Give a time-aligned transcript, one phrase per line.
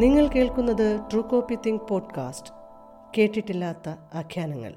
[0.00, 2.52] നിങ്ങൾ കേൾക്കുന്നത് true copy think podcast
[3.18, 4.72] കേട്ടിട്ടില്ലാത്ത ആഖ്യാനങ്ങൾ.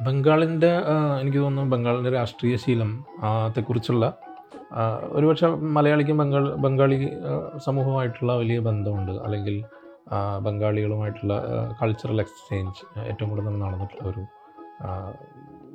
[0.00, 0.70] ബംഗാളിന്റെ
[1.20, 2.90] എനിക്ക് തോന്നുന്നു ബംഗാളിന്റെ രാഷ്ട്രീയ ശീലം
[3.22, 3.48] ആ,
[5.16, 6.96] ഒരുപക്ഷെ മലയാളിക്കും ബംഗാൾ ബംഗാളി
[7.66, 9.12] സമൂഹമായിട്ടുള്ള വലിയ ബന്ധമുണ്ട്.
[9.12, 9.64] അല്ലെങ്കിൽ
[10.46, 11.34] ബംഗാളികളുമായിട്ടുള്ള
[11.82, 14.22] കൾച്ചറൽ എക്സ്ചേഞ്ച് ഏറ്റവും കൂടുതൽ നടന്നിട്ടുള്ള ഒരു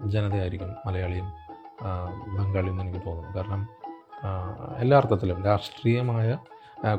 [0.10, 1.28] ജനതയായിരിക്കും മലയാളിയും
[2.38, 3.34] ബംഗാളിയും എന്ന് എനിക്ക് തോന്നുന്നു.
[3.38, 3.62] കാരണം
[4.80, 6.38] എല്ലാ അർത്ഥത്തിലും രാഷ്ട്രീയമായ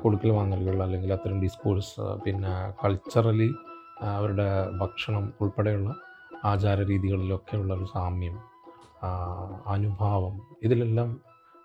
[0.02, 2.52] കൊടുക്കൽ വാങ്ങലുകൾ അല്ലെങ്കിൽ അത്തരം ഡിസ്കോഴ്സ് പിന്നെ
[2.84, 3.54] കൾച്ചറലി
[4.16, 4.48] അവരുടെ
[4.80, 5.94] ഭക്ഷണം ഉൾപ്പെടെയുള്ള
[6.44, 8.36] ആചാര രീതികളിലൊക്കെയുള്ള ഒരു സാമ്യം
[9.66, 11.20] അനുഭാവം ഇതിലെല്ലാം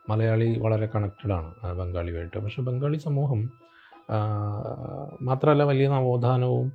[0.09, 2.37] മലയാളി വളരെ കണക്റ്റഡ് ആണ് ആ, ബംഗാളിയുമായിട്ട്.
[2.43, 3.41] പക്ഷേ ബംഗാളി സമൂഹം
[5.27, 6.67] മാത്രമല്ല വലിയ നവോത്ഥാനവും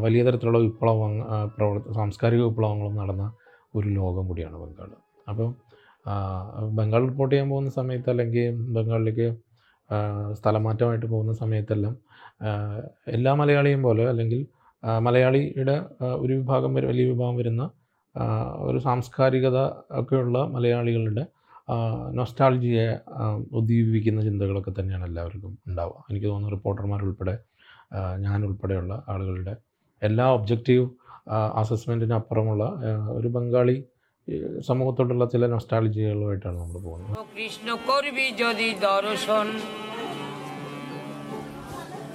[0.00, 3.24] വലിയ തരത്തിലുള്ള വിപ്ലവം ആ, പ്രവർത്ത സാംസ്കാരിക വിപ്ലവങ്ങളും നടന്ന
[3.74, 4.90] ഒരു ലോകം കൂടിയാണ് ബംഗാൾ
[5.26, 5.48] അപ്പോൾ
[6.06, 6.14] ആ,
[6.78, 9.28] ബംഗാൾ റിപ്പോർട്ട് ചെയ്യാൻ പോകുന്ന സമയത്ത് അല്ലെങ്കിൽ ബംഗാളിലേക്ക്
[10.34, 11.94] സ്ഥലമാറ്റമായിട്ട് പോകുന്ന സമയത്തെല്ലാം
[13.12, 14.40] എല്ലാ മലയാളിയും പോലെ അല്ലെങ്കിൽ
[15.02, 15.74] മലയാളിയുടെ
[16.18, 17.62] ഒരു വിഭാഗം വലിയ വിഭാഗം വരുന്ന
[18.62, 19.58] ഒരു സാംസ്കാരികത
[20.00, 21.24] ഒക്കെയുള്ള മലയാളികളുടെ
[22.17, 22.85] നൊസ്റ്റാൾജിയെ
[23.51, 27.35] ഉദ്ദീപിക്കുന്ന ചിന്തകളൊക്കെ തന്നെയാണ് എല്ലാവർക്കും ഉണ്ടാവുക എനിക്ക് തോന്നുന്നു റിപ്പോർട്ടർമാരുൾപ്പെടെ
[27.91, 29.53] ആ, ഞാൻ ഉൾപ്പെടെയുള്ള ആളുകളുടെ
[30.01, 30.85] എല്ലാ ഒബ്ജക്റ്റീവ്
[31.61, 33.77] അസസ്മെൻറ്റിന് അപ്പുറമുള്ള ആ, ഒരു ബംഗാളി
[34.27, 39.47] ഈ, സമൂഹത്തോടുള്ള ചില നൊസ്റ്റാൾജികളുമായിട്ടാണ് നമ്മൾ പോകുന്നത് কৃষ্ণ করবি যদি দর্শন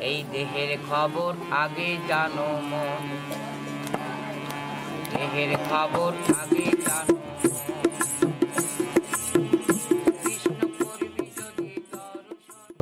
[0.02, 3.02] এই দেহের খবর আগে জানো মন
[5.12, 7.15] দেহের খবর আগে জানো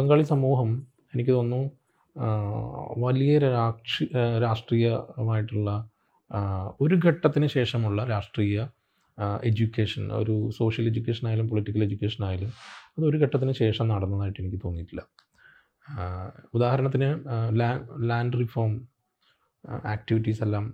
[0.06, 0.70] ബംഗാളി സമൂഹം
[1.14, 1.62] എനിക്ക് തോന്നുന്നു
[3.04, 4.04] വലിയ രാക്ഷി
[4.44, 5.70] രാഷ്ട്രീയമായിട്ടുള്ള
[6.82, 8.58] ഒരു ഘട്ടത്തിന് ശേഷമുള്ള രാഷ്ട്രീയ
[9.50, 12.52] എഡ്യൂക്കേഷൻ ഒരു സോഷ്യൽ എഡ്യൂക്കേഷൻ ആയാലും പൊളിറ്റിക്കൽ എഡ്യൂക്കേഷൻ ആയാലും
[12.96, 15.02] അത് ഒരു ഘട്ടത്തിന് ശേഷം നടന്നതായിട്ട് എനിക്ക് തോന്നിയിട്ടില്ല.
[16.58, 17.10] ഉദാഹരണത്തിന്
[18.10, 18.74] ലാൻഡ് റിഫോം
[19.94, 20.68] ആക്ടിവിറ്റീസ് എല്ലാം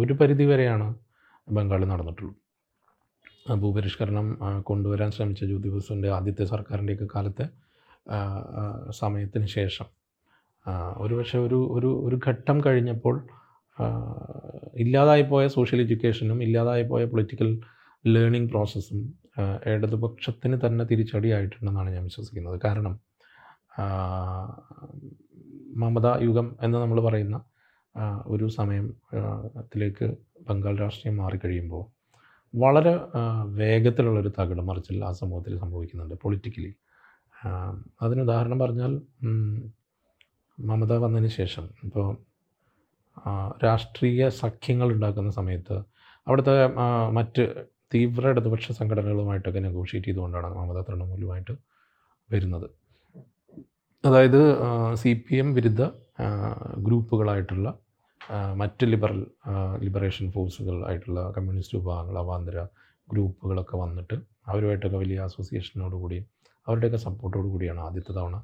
[0.00, 0.88] ഒരു പരിധി വരെയാണ്
[1.58, 2.34] ബംഗാളിൽ നടന്നിട്ടുള്ളൂ.
[3.62, 4.28] ഭൂപരിഷ്കരണം
[4.62, 7.46] കൊണ്ടുവരാൻ ശ്രമിച്ച ജ്യോതി ബസുവിന്റെ ആദ്യത്തെ സർക്കാരിന്റെയൊക്കെ കാലത്തെ
[8.90, 9.88] സമയത്തിന് ശേഷം.
[10.98, 13.16] ഒരുപക്ഷെ ഒരു ഒരു ഒരു ഘട്ടം കഴിഞ്ഞപ്പോൾ
[13.78, 17.50] ഇല്ലാതായി ഇല്ലാതായിപ്പോയ സോഷ്യൽ എഡ്യൂക്കേഷനും ഇല്ലാതായിപ്പോയ പൊളിറ്റിക്കൽ
[18.04, 19.00] ലേണിംഗ് പ്രോസസ്സും
[19.66, 22.58] ഇടതുപക്ഷത്തിന് തന്നെ തിരിച്ചടിയായിട്ടുണ്ടെന്നാണ് ഞാൻ വിശ്വസിക്കുന്നത്.
[22.64, 22.94] കാരണം
[25.76, 27.36] മമതാ യുഗം എന്ന് നമ്മൾ പറയുന്ന
[28.26, 30.06] ഒരു സമയത്തിലേക്ക്
[30.48, 31.84] ബംഗാൾ രാഷ്ട്രീയം മാറിക്കഴിയുമ്പോൾ
[32.54, 32.92] വളരെ
[33.60, 36.14] വേഗത്തിലുള്ളൊരു തകിടം മറിച്ചിൽ ആ സമൂഹത്തിൽ സംഭവിക്കുന്നുണ്ട്.
[36.14, 36.70] പൊളിറ്റിക്കലി
[38.02, 38.92] അതിന് ഉദാഹരണം പറഞ്ഞാൽ
[40.58, 41.64] മമത വന്നതിന് ശേഷം.
[41.84, 42.06] ഇപ്പോൾ
[43.64, 45.76] രാഷ്ട്രീയ സഖ്യങ്ങൾ ഉണ്ടാക്കുന്ന സമയത്ത്
[46.26, 46.54] അവിടുത്തെ
[47.18, 47.44] മറ്റ്
[47.94, 51.54] തീവ്ര ഇടതുപക്ഷ സംഘടനകളുമായിട്ടൊക്കെ നെഗോഷിയേറ്റ് ചെയ്തുകൊണ്ടാണ് മമത തൃണമൂലുമായിട്ട്
[52.30, 52.68] വരുന്നത്.
[54.04, 54.40] അതായത്
[54.94, 55.82] സി പി എം വിരുദ്ധ
[56.78, 57.68] ഗ്രൂപ്പുകളായിട്ടുള്ള
[58.54, 59.20] മറ്റ് ലിബറൽ
[59.78, 62.58] ലിബറേഷൻ ഫോഴ്സുകൾ ആയിട്ടുള്ള കമ്മ്യൂണിസ്റ്റ് വിഭാഗങ്ങൾ അവാന്തര
[63.08, 64.16] ഗ്രൂപ്പുകളൊക്കെ വന്നിട്ട്
[64.48, 66.18] അവരുമായിട്ടൊക്കെ വലിയ അസോസിയേഷനോടുകൂടി
[66.68, 68.36] അവരുടെയൊക്കെ സപ്പോർട്ടോടു കൂടിയാണ് ആദ്യത്തെ തവണ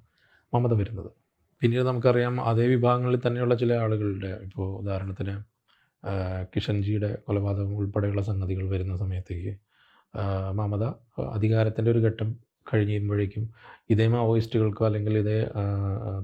[0.52, 1.10] മമത വരുന്നത്.
[1.62, 5.34] പിന്നീട് നമുക്കറിയാം അതേ വിഭാഗങ്ങളിൽ തന്നെയുള്ള ചില ആളുകളുടെ ഇപ്പോൾ ഉദാഹരണത്തിന്
[6.54, 9.52] കിഷൻജിയുടെ കൊലപാതകം ഉൾപ്പെടെയുള്ള സംഗതികൾ വരുന്ന സമയത്തേക്ക്
[10.60, 10.84] മമത
[11.36, 12.28] അധികാരത്തിന്റെ ഒരു ഘട്ടം
[12.70, 13.44] കഴിയുമ്പോഴേക്കും
[13.90, 15.38] ഇതേ മാവോയിസ്റ്റുകൾക്കോ അല്ലെങ്കിൽ ഇതേ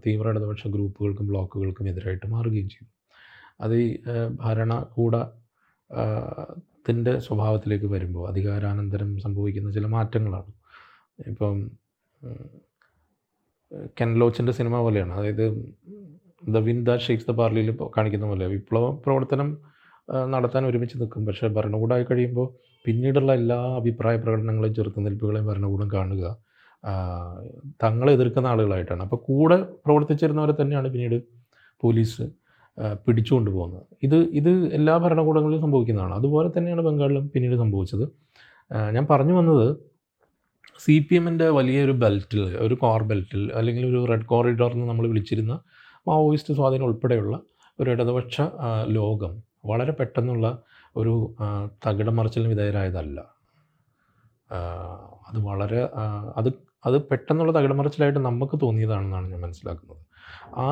[0.05, 2.91] തീവ്ര ഇടതുപക്ഷ ഗ്രൂപ്പുകൾക്കും ബ്ലോക്കുകൾക്കും എതിരായിട്ട് മാറുകയും ചെയ്തു.
[3.61, 3.88] അത് ഈ
[4.43, 5.22] ഭരണകൂടത്തിന്റെ
[5.91, 10.50] ഭരണകൂട ത്തിന്റെ സ്വഭാവത്തിലേക്ക് വരുമ്പോൾ അധികാരാനന്തരം സംഭവിക്കുന്ന ചില മാറ്റങ്ങളാണ്.
[11.31, 11.56] ഇപ്പം
[13.98, 15.12] കെൻ ലോച്ചിന്റെ സിനിമ പോലെയാണ്.
[15.12, 15.44] അതായത്
[16.54, 19.48] the wind that shakes the പാർലിയിൽ കാണിക്കുന്ന പോലെ വിപ്ലവ പ്രവർത്തനം
[20.32, 21.25] നടത്താൻ ഒരുമിച്ച് നിൽക്കും.
[21.26, 22.47] പക്ഷേ ഭരണകൂടമായി കഴിയുമ്പോൾ
[22.86, 26.25] പിന്നീടുള്ള എല്ലാ അഭിപ്രായ പ്രകടനങ്ങളെയും ചെറുത്തുനിൽപ്പുകളെയും ഭരണകൂടം കാണുക
[27.82, 29.02] തങ്ങളെ എതിർക്കുന്ന ആളുകളായിട്ടാണ്.
[29.02, 29.56] അപ്പോൾ കൂടെ
[29.87, 31.19] പ്രവർത്തിച്ചിരുന്നവരെ തന്നെയാണ് പിന്നീട്
[31.82, 32.25] പോലീസ്
[33.06, 33.84] പിടിച്ചുകൊണ്ട് പോകുന്നത്.
[34.02, 36.14] ഇത് ഇത് എല്ലാ ഭരണകൂടങ്ങളിലും സംഭവിക്കുന്നതാണ്.
[36.14, 38.05] അതുപോലെ തന്നെയാണ് ബംഗാളിലും പിന്നീട് സംഭവിച്ചത്.
[38.96, 39.67] ഞാൻ പറഞ്ഞു വന്നത്
[40.82, 45.55] സി പി എമ്മിന്റെ വലിയൊരു ബെൽറ്റിൽ ഒരു കോർ ബെൽറ്റിൽ അല്ലെങ്കിൽ ഒരു റെഡ് കോറിഡോർ എന്ന് നമ്മൾ വിളിച്ചിരുന്ന
[46.09, 47.35] മാവോയിസ്റ്റ് സ്വാധീനം ഉൾപ്പെടെയുള്ള
[47.79, 48.37] ഒരു ഇടതുപക്ഷ
[48.99, 49.32] ലോകം
[49.71, 50.47] വളരെ പെട്ടെന്നുള്ള
[51.00, 51.15] ഒരു
[51.85, 53.19] തകിടം മറിച്ചിലിന് വിധേയരായതല്ല.
[55.29, 55.82] അത് വളരെ
[56.41, 56.50] അത്
[56.88, 60.03] അത് പെട്ടെന്നുള്ള തകിടമറിച്ചിലായിട്ട് നമുക്ക് തോന്നിയതാണെന്നാണ് ഞാൻ മനസ്സിലാക്കുന്നത്.
[60.67, 60.69] ആ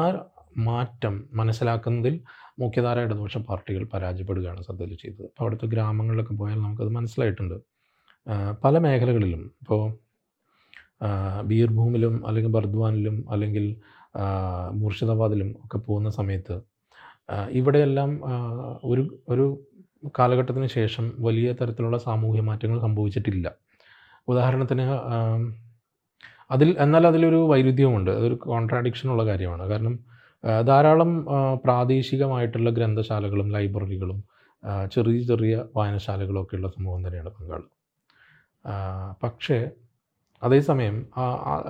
[0.69, 2.15] മാറ്റം മനസ്സിലാക്കുന്നതിൽ
[2.63, 7.57] മുഖ്യധാര ഇടതുപക്ഷ പാർട്ടികൾ പരാജയപ്പെടുകയാണ് സത്യത്തിൽ ചെയ്തത് അപ്പോൾ അവിടുത്തെ ഗ്രാമങ്ങളിലൊക്കെ പോയാൽ നമുക്കത് മനസ്സിലായിട്ടുണ്ട്.
[8.65, 9.83] പല മേഖലകളിലും ഇപ്പോൾ
[11.47, 13.77] ബീർഭൂമിലും അല്ലെങ്കിൽ ബർദ്വാനിലും അല്ലെങ്കിൽ
[14.85, 16.57] മുർഷിദാബാദിലും ഒക്കെ പോകുന്ന സമയത്ത്
[17.51, 18.11] ഇവിടെയെല്ലാം
[18.85, 19.47] ഒരു ഒരു
[20.19, 23.47] കാലഘട്ടത്തിന് ശേഷം വലിയ തരത്തിലുള്ള സാമൂഹ്യ മാറ്റങ്ങൾ സംഭവിച്ചിട്ടില്ല.
[24.29, 24.85] ഉദാഹരണത്തിന്
[26.51, 29.65] അതിൽ എന്നാൽ അതിലൊരു വൈരുദ്ധ്യമുണ്ട് അതൊരു കോൺട്രാഡിക്ഷൻ ഉള്ള കാര്യമാണ്.
[29.69, 29.95] കാരണം
[30.67, 31.11] ധാരാളം
[31.65, 34.21] പ്രാദേശികമായിട്ടുള്ള ഗ്രന്ഥശാലകളും ലൈബ്രറികളും
[34.93, 37.63] ചെറിയ ചെറിയ വായനശാലകളും ഒക്കെയുള്ള സമൂഹം തന്നെയാണ് ബംഗാൾ
[39.23, 39.59] പക്ഷേ
[40.43, 40.97] അതേസമയം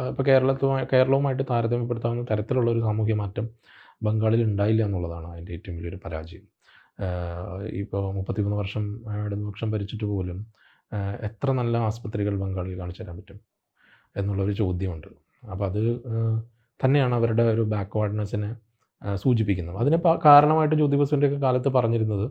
[0.08, 3.46] ഇപ്പോൾ കേരളത്തുമായി കേരളവുമായിട്ട് താരതമ്യപ്പെടുത്താവുന്ന തരത്തിലുള്ള ഒരു സാമൂഹ്യ മാറ്റം
[4.02, 6.44] ബംഗാളിൽ ഉണ്ടായില്ല എന്നുള്ളതാണ് അതിന്റെ ഏറ്റവും വലിയൊരു പരാജയം.
[7.82, 8.84] ഇപ്പോൾ മുപ്പത്തിമൂന്ന് വർഷം
[9.26, 10.38] ഇടതുപക്ഷം ഭരിച്ചിട്ട് പോലും
[11.28, 13.38] എത്ര നല്ല ആസ്പത്രികൾ ബംഗാളിൽ കാണിച്ചു തരാൻ പറ്റും
[14.16, 15.08] എന്നുള്ളൊരു ചോദ്യമുണ്ട്.
[15.52, 15.82] അപ്പോൾ അത്
[16.84, 18.50] തന്നെയാണ് അവരുടെ ഒരു ബാക്ക്വേർഡ്നെസ്സിനെ
[19.22, 19.76] സൂചിപ്പിക്കുന്നത്.
[19.76, 22.26] അതിന് കാരണമായിട്ട് ജ്യോതി ബസുവിന്റെയൊക്കെ കാലത്ത് പറഞ്ഞിരുന്നത്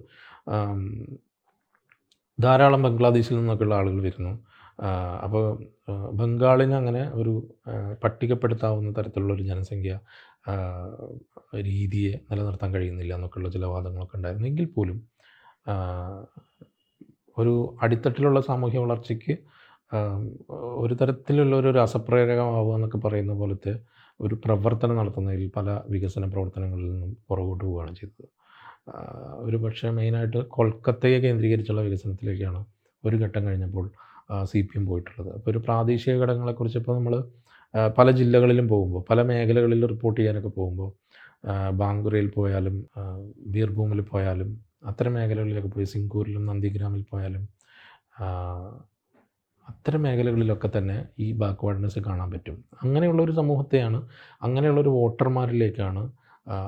[2.39, 4.33] ധാരാളം ബംഗ്ലാദേശിൽ നിന്നൊക്കെയുള്ള ആളുകൾ വരുന്നു.
[5.25, 5.43] അപ്പോൾ
[6.19, 7.33] ബംഗാളിന് അങ്ങനെ ഒരു
[8.03, 9.93] പട്ടികപ്പെടുത്താവുന്ന തരത്തിലുള്ള ഒരു ജനസംഖ്യ
[11.69, 14.47] രീതിയെ നിലനിർത്താൻ കഴിയുന്നില്ല എന്നൊക്കെയുള്ള ചില വാദങ്ങളൊക്കെ ഉണ്ടായിരുന്നു.
[14.51, 14.97] എങ്കിൽ പോലും
[17.37, 17.53] ഒരു
[17.83, 19.33] അടിത്തട്ടിലുള്ള സാമൂഹ്യ വളർച്ചയ്ക്ക്
[20.83, 23.73] ഒരു തരത്തിലുള്ള ഒരു രസപ്രേരകമാവുക എന്നൊക്കെ പറയുന്ന പോലത്തെ
[24.19, 28.25] ഒരു പ്രവർത്തനം നടത്തുന്നതിൽ പല വികസന പ്രവർത്തനങ്ങളിൽ നിന്നും പുറകോട്ട് പോവുകയാണ് ചെയ്തത്.
[29.45, 32.61] ഒരു പക്ഷേ മെയിനായിട്ട് കൊൽക്കത്തയെ കേന്ദ്രീകരിച്ചുള്ള വികസനത്തിലേക്കാണ്
[33.03, 33.85] ഒരു ഘട്ടം കഴിഞ്ഞപ്പോൾ
[34.51, 35.29] സി പി എം പോയിട്ടുള്ളത്.
[35.35, 37.13] അപ്പോൾ ഒരു പ്രാദേശിക ഘടകങ്ങളെക്കുറിച്ച് ഇപ്പോൾ നമ്മൾ
[37.97, 40.89] പല ജില്ലകളിലും പോകുമ്പോൾ പല മേഖലകളിൽ റിപ്പോർട്ട് ചെയ്യാനൊക്കെ പോകുമ്പോൾ
[41.81, 42.75] ബാങ്കുറയിൽ പോയാലും
[43.53, 44.49] ബീർഭൂമിൽ പോയാലും
[44.89, 47.43] അത്തരം മേഖലകളിലൊക്കെ പോയി സിംഗൂരിലും നന്ദിഗ്രാമിൽ പോയാലും
[49.67, 52.57] അത്തരം മേഖലകളിലൊക്കെ തന്നെ ഈ ബാക്ക്വേർഡ്നെസ് കാണാൻ പറ്റും.
[52.83, 53.99] അങ്ങനെയുള്ള ഒരു സമൂഹത്തെയാണ്
[54.41, 56.03] അങ്ങനെയുള്ള ഒരു വോട്ടർമാരിലേക്കാണ്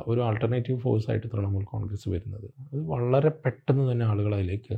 [0.09, 2.47] ഒരു ആൾട്ടർനേറ്റീവ് ഫോഴ്സ് ഫോഴ്സായിട്ട് തൃണമൂൽ കോൺഗ്രസ് വരുന്നത്.
[2.71, 4.75] അത് വളരെ പെട്ടെന്ന് തന്നെ ആളുകൾ അതിലേക്ക്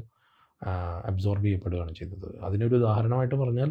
[1.10, 2.28] അബ്സോർബ് ചെയ്യപ്പെടുകയാണ് ചെയ്തത്.
[2.46, 3.70] അതിനൊരു ഉദാഹരണമായിട്ട് പറഞ്ഞാൽ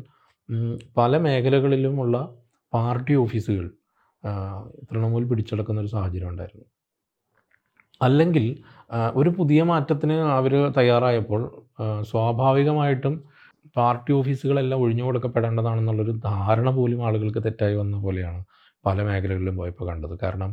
[0.96, 2.16] പല മേഖലകളിലുമുള്ള
[2.74, 3.66] പാർട്ടി ഓഫീസുകൾ
[4.88, 6.66] തൃണമൂൽ പിടിച്ചെടുക്കുന്ന ഒരു സാഹചര്യം ഉണ്ടായിരുന്നു.
[8.02, 8.44] അല്ലെങ്കിൽ
[9.14, 11.42] ഒരു പുതിയ മാറ്റത്തിന് അവർ തയ്യാറായപ്പോൾ
[12.10, 13.14] സ്വാഭാവികമായിട്ടും
[13.76, 18.40] പാർട്ടി ഓഫീസുകളെല്ലാം ഒഴിഞ്ഞു കൊടുക്കപ്പെടേണ്ടതാണെന്നുള്ളൊരു ധാരണ പോലും ആളുകൾക്ക് തെറ്റായി വന്ന പോലെയാണ്
[18.86, 20.14] പല മേഖലകളിലും പോയപ്പോൾ കണ്ടത്.
[20.22, 20.50] കാരണം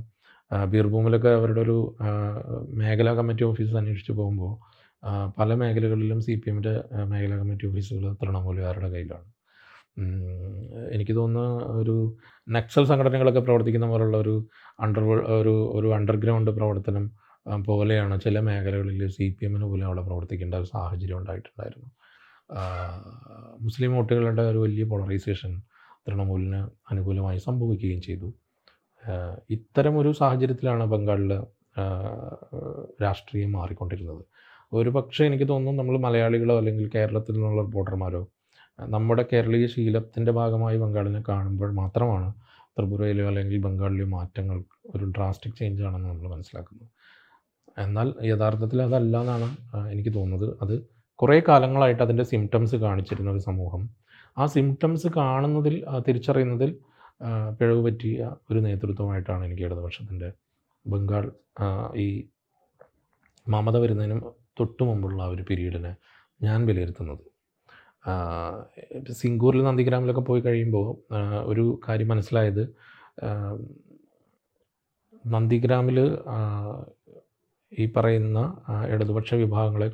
[0.74, 1.78] ബീർഭൂമിലൊക്കെ അവരുടെ ഒരു
[2.82, 4.54] മേഖലാ കമ്മിറ്റി ഓഫീസ് അന്വേഷിച്ച് പോകുമ്പോൾ
[5.40, 6.74] പല മേഖലകളിലും സി പി എമ്മിന്റെ
[7.12, 9.28] മേഖലാ കമ്മിറ്റി ഓഫീസുകൾ തൃണമൂലുകാരുടെ കയ്യിലാണ്.
[10.96, 11.44] എനിക്ക് തോന്നുന്ന
[11.82, 11.96] ഒരു
[12.48, 14.36] നക്സൽ സംഘടനകളൊക്കെ പ്രവർത്തിക്കുന്ന പോലുള്ള ഒരു
[14.86, 15.04] അണ്ടർ
[15.40, 17.06] ഒരു ഒരു അണ്ടർഗ്രൗണ്ട് പ്രവർത്തനം
[17.70, 21.90] പോലെയാണ് ചില മേഖലകളിൽ സി പി എമ്മിന് പോലും അവിടെ പ്രവർത്തിക്കേണ്ട ഒരു സാഹചര്യം ഉണ്ടായിട്ടുണ്ടായിരുന്നു
[23.68, 25.54] മുസ്ലിം വോട്ടുകളുടെ ഒരു വലിയ പോളറൈസേഷൻ
[26.08, 26.62] തൃണമൂലിന്
[26.92, 28.28] അനുകൂലമായി സംഭവിക്കുകയും ചെയ്തു.
[29.50, 31.32] ഇത്തരമൊരു സാഹചര്യത്തിലാണ് ബംഗാളിൽ
[33.04, 34.24] രാഷ്ട്രീയം മാറിക്കൊണ്ടിരുന്നത്.
[34.74, 38.22] ഒരു പക്ഷേ എനിക്ക് തോന്നുന്നു നമ്മൾ മലയാളികളോ അല്ലെങ്കിൽ കേരളത്തിൽ നിന്നുള്ള റിപ്പോർട്ടർമാരോ
[38.80, 42.34] നമ്മുടെ കേരളീയ ശീലത്തിന്റെ ഭാഗമായി ബംഗാളിനെ കാണുമ്പോൾ മാത്രമാണ്
[42.78, 44.64] ത്രിപുരയിലോ അല്ലെങ്കിൽ ബംഗാളിലെയോ മാറ്റങ്ങൾ
[44.96, 46.90] ഒരു ഡ്രാസ്റ്റിക് ചേഞ്ച് ആണെന്ന് നമ്മൾ മനസ്സിലാക്കുന്നത്.
[47.78, 49.48] എന്നാൽ യഥാർത്ഥത്തിൽ അതല്ല എന്നാണ്
[49.92, 50.58] എനിക്ക് തോന്നുന്നത്.
[50.62, 50.76] അത്
[51.16, 53.84] കുറേ കാലങ്ങളായിട്ട് അതിന്റെ സിംറ്റംസ് കാണിച്ചിരുന്ന ഒരു സമൂഹം.
[54.38, 56.72] ആ സിംറ്റംസ് കാണുന്നതിൽ തിരിച്ചറിയുന്നതിൽ
[57.60, 60.30] പിഴവ് പറ്റിയ ഒരു നേതൃത്വമായിട്ടാണ് എനിക്ക് ഇടതുപക്ഷത്തിന്റെ
[60.86, 61.26] ബംഗാൾ
[61.96, 62.08] ഈ
[63.48, 64.20] മമത വരുന്നതിനും
[64.60, 65.92] തൊട്ടു മുമ്പുള്ള ഒരു പീരീഡിനെ
[66.42, 67.24] ഞാൻ വിലയിരുത്തുന്നത്.
[69.14, 70.88] സിംഗൂറിൽ നന്ദിഗ്രാമിലൊക്കെ പോയി കഴിയുമ്പോൾ
[71.46, 72.64] ഒരു കാര്യം മനസ്സിലായത്
[75.26, 75.98] നന്ദിഗ്രാമിൽ
[77.72, 78.40] ഈ പറയുന്ന
[78.90, 79.90] ഇടതുപക്ഷ വിഭാഗങ്ങളെ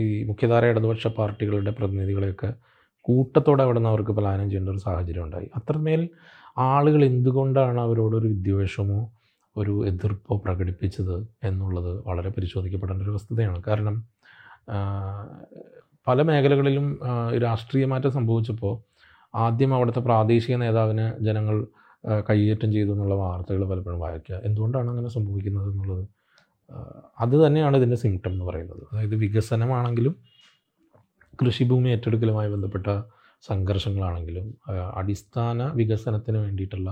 [0.00, 2.50] ഈ മുഖ്യധാര ഇടതുപക്ഷ പാർട്ടികളുടെ പ്രതിനിധികളെയൊക്കെ
[3.00, 5.50] കൂട്ടത്തോടെ അവിടെ നിന്ന് അവർക്ക് പലായനം ചെയ്യേണ്ട ഒരു സാഹചര്യം ഉണ്ടായി.
[5.56, 6.08] അത്രമേൽ
[6.58, 9.10] ആളുകൾ എന്തുകൊണ്ടാണ് അവരോടൊരു വിദ്വേഷമോ
[9.56, 13.62] ഒരു എതിർപ്പോ പ്രകടിപ്പിച്ചത് എന്നുള്ളത് വളരെ പരിശോധിക്കപ്പെടേണ്ട ഒരു വസ്തുതയാണ്.
[13.66, 13.96] കാരണം
[16.06, 16.86] പല മേഖലകളിലും
[17.42, 18.74] രാഷ്ട്രീയ മാറ്റം സംഭവിച്ചപ്പോൾ
[19.34, 21.66] ആദ്യം അവിടുത്തെ പ്രാദേശിക നേതാവിനെ ജനങ്ങൾ
[22.30, 24.36] കൈയേറ്റം ചെയ്തു എന്നുള്ള വാർത്തകൾ പലപ്പോഴും വായിക്കുക.
[24.44, 26.04] എന്തുകൊണ്ടാണ് അങ്ങനെ സംഭവിക്കുന്നത് എന്നുള്ളത്?
[27.20, 28.82] അത് തന്നെയാണ് ഇതിന്റെ സിംറ്റം എന്ന് പറയുന്നത്.
[28.92, 30.16] അതായത് വികസനമാണെങ്കിലും
[31.40, 32.88] കൃഷിഭൂമി ഏറ്റെടുക്കലുമായി ബന്ധപ്പെട്ട
[33.48, 34.46] സംഘർഷങ്ങളാണെങ്കിലും
[35.00, 36.90] അടിസ്ഥാന വികസനത്തിന് വേണ്ടിയിട്ടുള്ള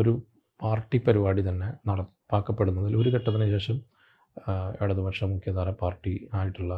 [0.00, 0.12] ഒരു
[0.60, 3.76] പാർട്ടി പരിപാടി തന്നെ നടപ്പാക്കപ്പെടുന്നതിൽ ഒരു ഘട്ടത്തിന് ശേഷം
[4.82, 6.74] ഇടതുപക്ഷ മുഖ്യധാര പാർട്ടി ആയിട്ടുള്ള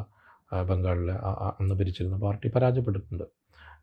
[0.71, 1.17] ബംഗാളിലെ
[1.61, 3.27] അന്ന് ഭരിച്ചിരുന്ന പാർട്ടി പരാജയപ്പെട്ടിട്ടുണ്ട്.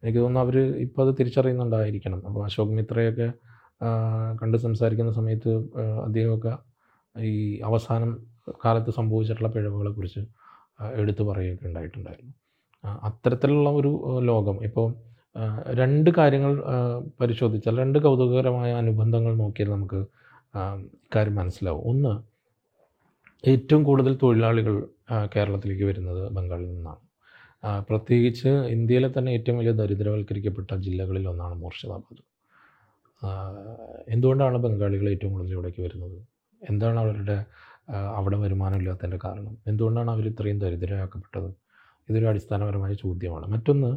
[0.01, 2.19] എനിക്ക് തോന്നുന്നു അവർ ഇപ്പോൾ അത് തിരിച്ചറിയുന്നുണ്ടായിരിക്കണം.
[2.27, 3.27] അപ്പോൾ അശോക് മിത്രയൊക്കെ
[4.41, 5.51] കണ്ട് സംസാരിക്കുന്ന സമയത്ത്
[6.07, 6.53] അദ്ദേഹമൊക്കെ
[7.15, 7.33] ഈ
[7.69, 8.11] അവസാനം
[8.65, 12.33] കാലത്ത് സംഭവിച്ചിട്ടുള്ള പിഴവുകളെക്കുറിച്ച് കുറിച്ച് എടുത്തു പറയുകയൊക്കെ ഉണ്ടായിട്ടുണ്ടായിരുന്നു.
[12.83, 13.91] അത്തരത്തിലുള്ള ഒരു
[14.29, 14.63] ലോകം.
[14.67, 14.87] ഇപ്പോൾ
[15.79, 16.53] രണ്ട് കാര്യങ്ങൾ
[17.21, 19.99] പരിശോധിച്ചാൽ രണ്ട് കൗതുകകരമായ അനുബന്ധങ്ങൾ നോക്കിയാൽ നമുക്ക്
[21.15, 21.83] കാര്യം മനസ്സിലാവും.
[21.91, 22.13] ഒന്ന്
[23.43, 24.75] ഏറ്റവും കൂടുതൽ തൊഴിലാളികൾ
[25.35, 27.01] കേരളത്തിലേക്ക് വരുന്നത് ബംഗാളിൽ നിന്നാണ്.
[27.89, 32.21] പ്രത്യേകിച്ച് ഇന്ത്യയിലെ തന്നെ ഏറ്റവും വലിയ ദരിദ്രവൽക്കരിക്കപ്പെട്ട ജില്ലകളിൽ ഒന്നാണ് മൂർഷിദാബാദ്.
[34.09, 36.17] എന്തുകൊണ്ടാണ് ബംഗാളികൾ ഏറ്റവും കൂടുതൽ ഇവിടേക്ക് വരുന്നത്?
[36.61, 37.37] എന്താണ് അവരുടെ
[38.17, 39.57] അവിടെ വരുമാനമില്ലാത്തതിന്റെ കാരണം?
[39.67, 41.49] എന്തുകൊണ്ടാണ് അവർ ഇത്രയും ദരിദ്രരാക്കപ്പെട്ടത്?
[42.11, 43.45] ഇതൊരു അടിസ്ഥാനപരമായ ചോദ്യമാണ്.
[43.47, 43.91] മറ്റൊന്ന്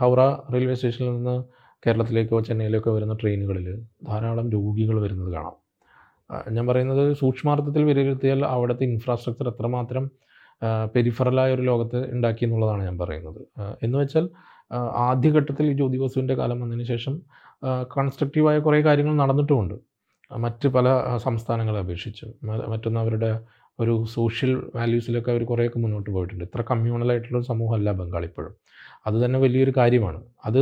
[0.00, 0.20] ഹൗറ
[0.52, 1.36] റെയിൽവേ സ്റ്റേഷനിൽ നിന്ന്
[1.86, 3.66] കേരളത്തിലേക്കോ ചെന്നൈയിലേക്കോ വരുന്ന ട്രെയിനുകളിൽ
[4.08, 5.56] ധാരാളം രോഗികൾ വരുന്നത് കാണാം.
[6.52, 10.10] ഞാൻ പറയുന്നത് സൂക്ഷ്മാർത്ഥത്തിൽ വിലയിരുത്തിയാൽ അവിടുത്തെ ഇൻഫ്രാസ്ട്രക്ചർ എത്രമാത്രം
[10.94, 13.40] പെരിഫറലായ ഒരു ലോകത്ത് ഉണ്ടാക്കി എന്നുള്ളതാണ് ഞാൻ പറയുന്നത്.
[13.82, 14.28] എന്ന് വെച്ചാൽ
[14.96, 17.14] ആദ്യഘട്ടത്തിൽ ഈ ജ്യോതി വസുവിന്റെ കാലം വന്നതിന് ശേഷം
[17.96, 19.74] കൺസ്ട്രക്റ്റീവായ കുറേ കാര്യങ്ങൾ നടന്നിട്ടുമുണ്ട്.
[20.30, 23.30] മറ്റ് പല സംസ്ഥാനങ്ങളെ അപേക്ഷിച്ച് മറ്റൊന്ന് അവരുടെ
[23.80, 26.44] ഒരു സോഷ്യൽ വാല്യൂസിലൊക്കെ അവർ കുറേയൊക്കെ മുന്നോട്ട് പോയിട്ടുണ്ട്.
[26.44, 28.54] ഇത്ര കമ്മ്യൂണലായിട്ടുള്ള സമൂഹമല്ല ബംഗാൾ ഇപ്പോഴും.
[29.06, 30.20] അത് തന്നെ വലിയൊരു കാര്യമാണ്.
[30.44, 30.60] അത്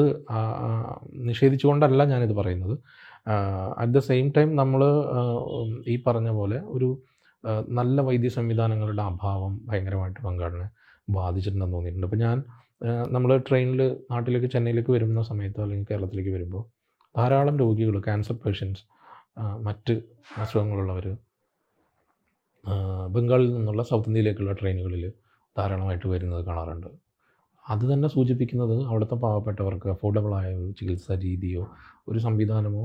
[1.31, 2.75] നിഷേധിച്ചുകൊണ്ടല്ല ഞാനിത് പറയുന്നത്.
[3.79, 4.83] അറ്റ് ദ സെയിം ടൈം നമ്മൾ
[5.87, 6.89] ഈ പറഞ്ഞ പോലെ ഒരു
[7.79, 10.69] നല്ല വൈദ്യ സംവിധാനങ്ങളുടെ അഭാവം ഭയങ്കരമായിട്ട് ബംഗാളിനെ
[11.17, 12.07] ബാധിച്ചിട്ടുണ്ടെന്ന് തോന്നിയിട്ടുണ്ട്.
[12.07, 12.39] അപ്പോൾ ഞാൻ
[13.15, 16.65] നമ്മൾ ട്രെയിനിൽ നാട്ടിലേക്ക് ചെന്നൈയിലേക്ക് വരുന്ന സമയത്തോ അല്ലെങ്കിൽ കേരളത്തിലേക്ക് വരുമ്പോൾ
[17.17, 18.83] ധാരാളം രോഗികൾ ക്യാൻസർ പേഷ്യൻസ്
[19.67, 19.95] മറ്റ്
[20.43, 21.07] അസുഖങ്ങളുള്ളവർ
[23.15, 25.05] ബംഗാളിൽ നിന്നുള്ള സൗത്ത് ഇന്ത്യയിലേക്കുള്ള ട്രെയിനുകളിൽ
[25.59, 26.87] ധാരാളമായിട്ട് വരുന്നത് കാണാറുണ്ട്.
[27.71, 31.63] അത് തന്നെ സൂചിപ്പിക്കുന്നത് അവിടുത്തെ പാവപ്പെട്ടവർക്ക് അഫോർഡബിളായ ഒരു ചികിത്സാ രീതിയോ
[32.09, 32.85] ഒരു സംവിധാനമോ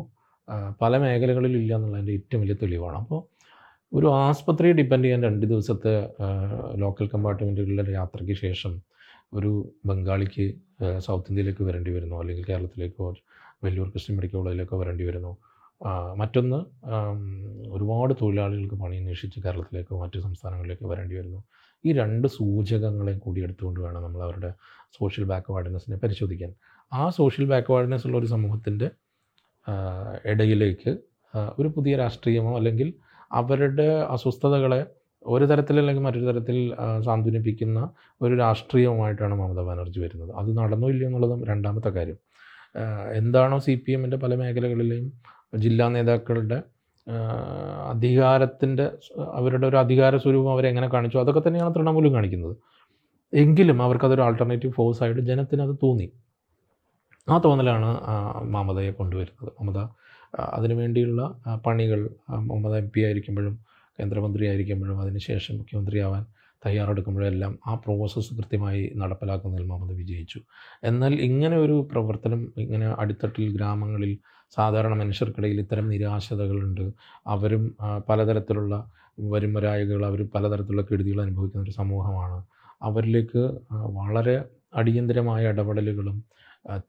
[0.81, 2.97] പല മേഖലകളിലും ഇല്ല എന്നുള്ളതിന്റെ ഏറ്റവും വലിയ തെളിവാണ്.
[2.97, 3.21] അപ്പോൾ
[3.97, 5.93] ഒരു ആസ്പത്രി ഡിപ്പെൻഡ് ചെയ്യാൻ രണ്ട് ദിവസത്തെ
[6.83, 8.73] ലോക്കൽ കമ്പാർട്ട്മെന്റുകളിലെ യാത്രയ്ക്ക് ശേഷം
[9.33, 9.51] ഒരു
[9.85, 10.45] ബംഗാളിക്ക്
[11.05, 12.15] സൗത്ത് ഇന്ത്യയിലേക്ക് വരേണ്ടി വരുന്നു.
[12.21, 13.07] അല്ലെങ്കിൽ കേരളത്തിലേക്കോ
[13.63, 15.31] വെല്ലൂർ ക്രിസ്ത്യൻ മെഡിക്കൽ കോളേജിലേക്കോ വരേണ്ടി വരുന്നു.
[16.15, 16.59] മറ്റൊന്ന്
[17.71, 21.43] ഒരുപാട് തൊഴിലാളികൾക്ക് പണി അന്വേഷിച്ച് കേരളത്തിലേക്കോ മറ്റ് സംസ്ഥാനങ്ങളിലേക്കോ വരേണ്ടി വരുന്നു.
[21.85, 24.53] ഈ രണ്ട് സൂചകങ്ങളെയും കൂടി എടുത്തുകൊണ്ട് വേണം നമ്മൾ അവരുടെ
[24.99, 26.53] സോഷ്യൽ ബാക്ക്വേർഡ്നെസ്സിനെ പരിശോധിക്കാൻ.
[26.93, 28.89] ആ സോഷ്യൽ ബാക്ക്വേർഡ്നെസ് ഉള്ള ഒരു സമൂഹത്തിന്റെ
[30.25, 30.97] ഇടയിലേക്ക്
[31.59, 32.93] ഒരു പുതിയ രാഷ്ട്രീയമോ അല്ലെങ്കിൽ
[33.31, 34.85] അവരുടെ അസ്വസ്ഥതകളെ
[35.25, 36.75] ഒരു തരത്തിൽ അല്ലെങ്കിൽ മറ്റൊരു തരത്തിൽ
[37.05, 37.89] സാന്ത്വനിപ്പിക്കുന്ന
[38.21, 40.31] ഒരു രാഷ്ട്രീയവുമായിട്ടാണ് മമതാ ബാനർജി വരുന്നത്.
[40.35, 42.17] അത് നടന്നോ ഇല്ലയോ എന്നുള്ളതും രണ്ടാമത്തെ കാര്യം.
[43.13, 45.11] എന്താണോ സി പി എമ്മിന്റെ പല മേഖലകളിലെയും
[45.53, 46.63] ജില്ലാ നേതാക്കളുടെ
[47.89, 48.91] അധികാരത്തിന്റെ
[49.33, 51.17] അവരുടെ ഒരു അധികാര സ്വരൂപം അവരെങ്ങനെ കാണിച്ചു?
[51.17, 52.57] അതൊക്കെ തന്നെയാണ് തൃണമൂലും കാണിക്കുന്നത്.
[53.33, 56.11] എങ്കിലും അവർക്കതൊരു ആൾട്ടർനേറ്റീവ് ഫോഴ്സായിട്ട് ജനത്തിന് അത് തോന്നി.
[57.29, 57.89] ആ തോന്നലാണ്
[58.45, 59.51] മമതയെ കൊണ്ടുവരുന്നത്.
[59.61, 59.87] മമത
[60.39, 63.59] അതിനുവേണ്ടിയുള്ള പണികൾ മമത എം പി ആയിരിക്കുമ്പോഴും
[63.99, 66.25] കേന്ദ്രമന്ത്രി ആയിരിക്കുമ്പോഴും അതിനുശേഷം മുഖ്യമന്ത്രിയാവാൻ
[66.65, 70.39] തയ്യാറെടുക്കുമ്പോഴും എല്ലാം ആ പ്രോസസ്സ് കൃത്യമായി നടപ്പിലാക്കുന്നതിൽ മമത വിജയിച്ചു.
[70.83, 74.17] എന്നാൽ ഇങ്ങനെ ഒരു പ്രവർത്തനം ഇങ്ങനെ അടിത്തട്ടിൽ ഗ്രാമങ്ങളിൽ
[74.55, 76.85] സാധാരണ മനുഷ്യർക്കിടയിൽ ഇത്തരം നിരാശതകളുണ്ട്.
[77.27, 77.63] അവരും
[78.09, 78.73] പലതരത്തിലുള്ള
[79.19, 82.37] വരുമരായകൾ അവർ പലതരത്തിലുള്ള കെടുതികൾ അനുഭവിക്കുന്ന ഒരു സമൂഹമാണ്.
[82.81, 83.43] അവരിലേക്ക്
[83.99, 84.35] വളരെ
[84.75, 86.17] അടിയന്തരമായ ഇടപെടലുകളും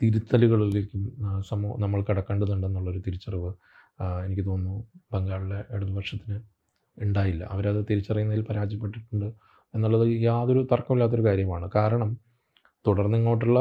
[0.02, 1.02] തിരുത്തലുകളിലേക്കും
[1.49, 3.50] സമൂഹം നമ്മൾ കടക്കേണ്ടതുണ്ടെന്നുള്ളൊരു തിരിച്ചറിവ്
[4.26, 6.37] എനിക്ക് തോന്നുന്നു ബംഗാളിലെ ഇടതുപക്ഷത്തിന്
[6.97, 7.44] ഉണ്ടായില്ല.
[7.44, 9.28] അവരത് തിരിച്ചറിയുന്നതിൽ പരാജയപ്പെട്ടിട്ടുണ്ട്
[9.75, 11.66] എന്നുള്ളത് യാതൊരു തർക്കമില്ലാത്തൊരു കാര്യമാണ്.
[11.76, 12.11] കാരണം
[12.86, 13.58] തുടർന്ന് ഇങ്ങോട്ടുള്ള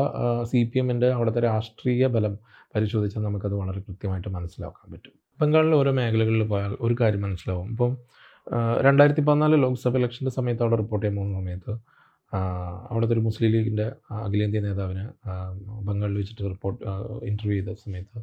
[0.52, 2.40] സി പി എമ്മിന്റെ അവിടുത്തെ രാഷ്ട്രീയ ബലം
[2.76, 5.14] പരിശോധിച്ചാൽ നമുക്കത് വളരെ കൃത്യമായിട്ട് മനസ്സിലാക്കാൻ പറ്റും.
[5.42, 7.70] ബംഗാളിലെ ഓരോ മേഖലകളിൽ പോയാൽ ഒരു കാര്യം മനസ്സിലാവും.
[7.70, 7.98] ഇപ്പം
[8.82, 11.74] രണ്ടായിരത്തി പതിനാല് ലോക്സഭ ഇലക്ഷന്റെ സമയത്ത് അവിടെ റിപ്പോർട്ട് ചെയ്യാൻ പോകുന്ന സമയത്ത്
[12.90, 15.04] അവിടുത്തെ ഒരു മുസ്ലിം ലീഗിന്റെ അഖിലേന്ത്യാ നേതാവിന്
[15.88, 16.80] ബംഗാളിൽ വെച്ചിട്ട് റിപ്പോർട്ട്
[17.24, 18.20] ഇന്റർവ്യൂ ചെയ്ത സമയത്ത്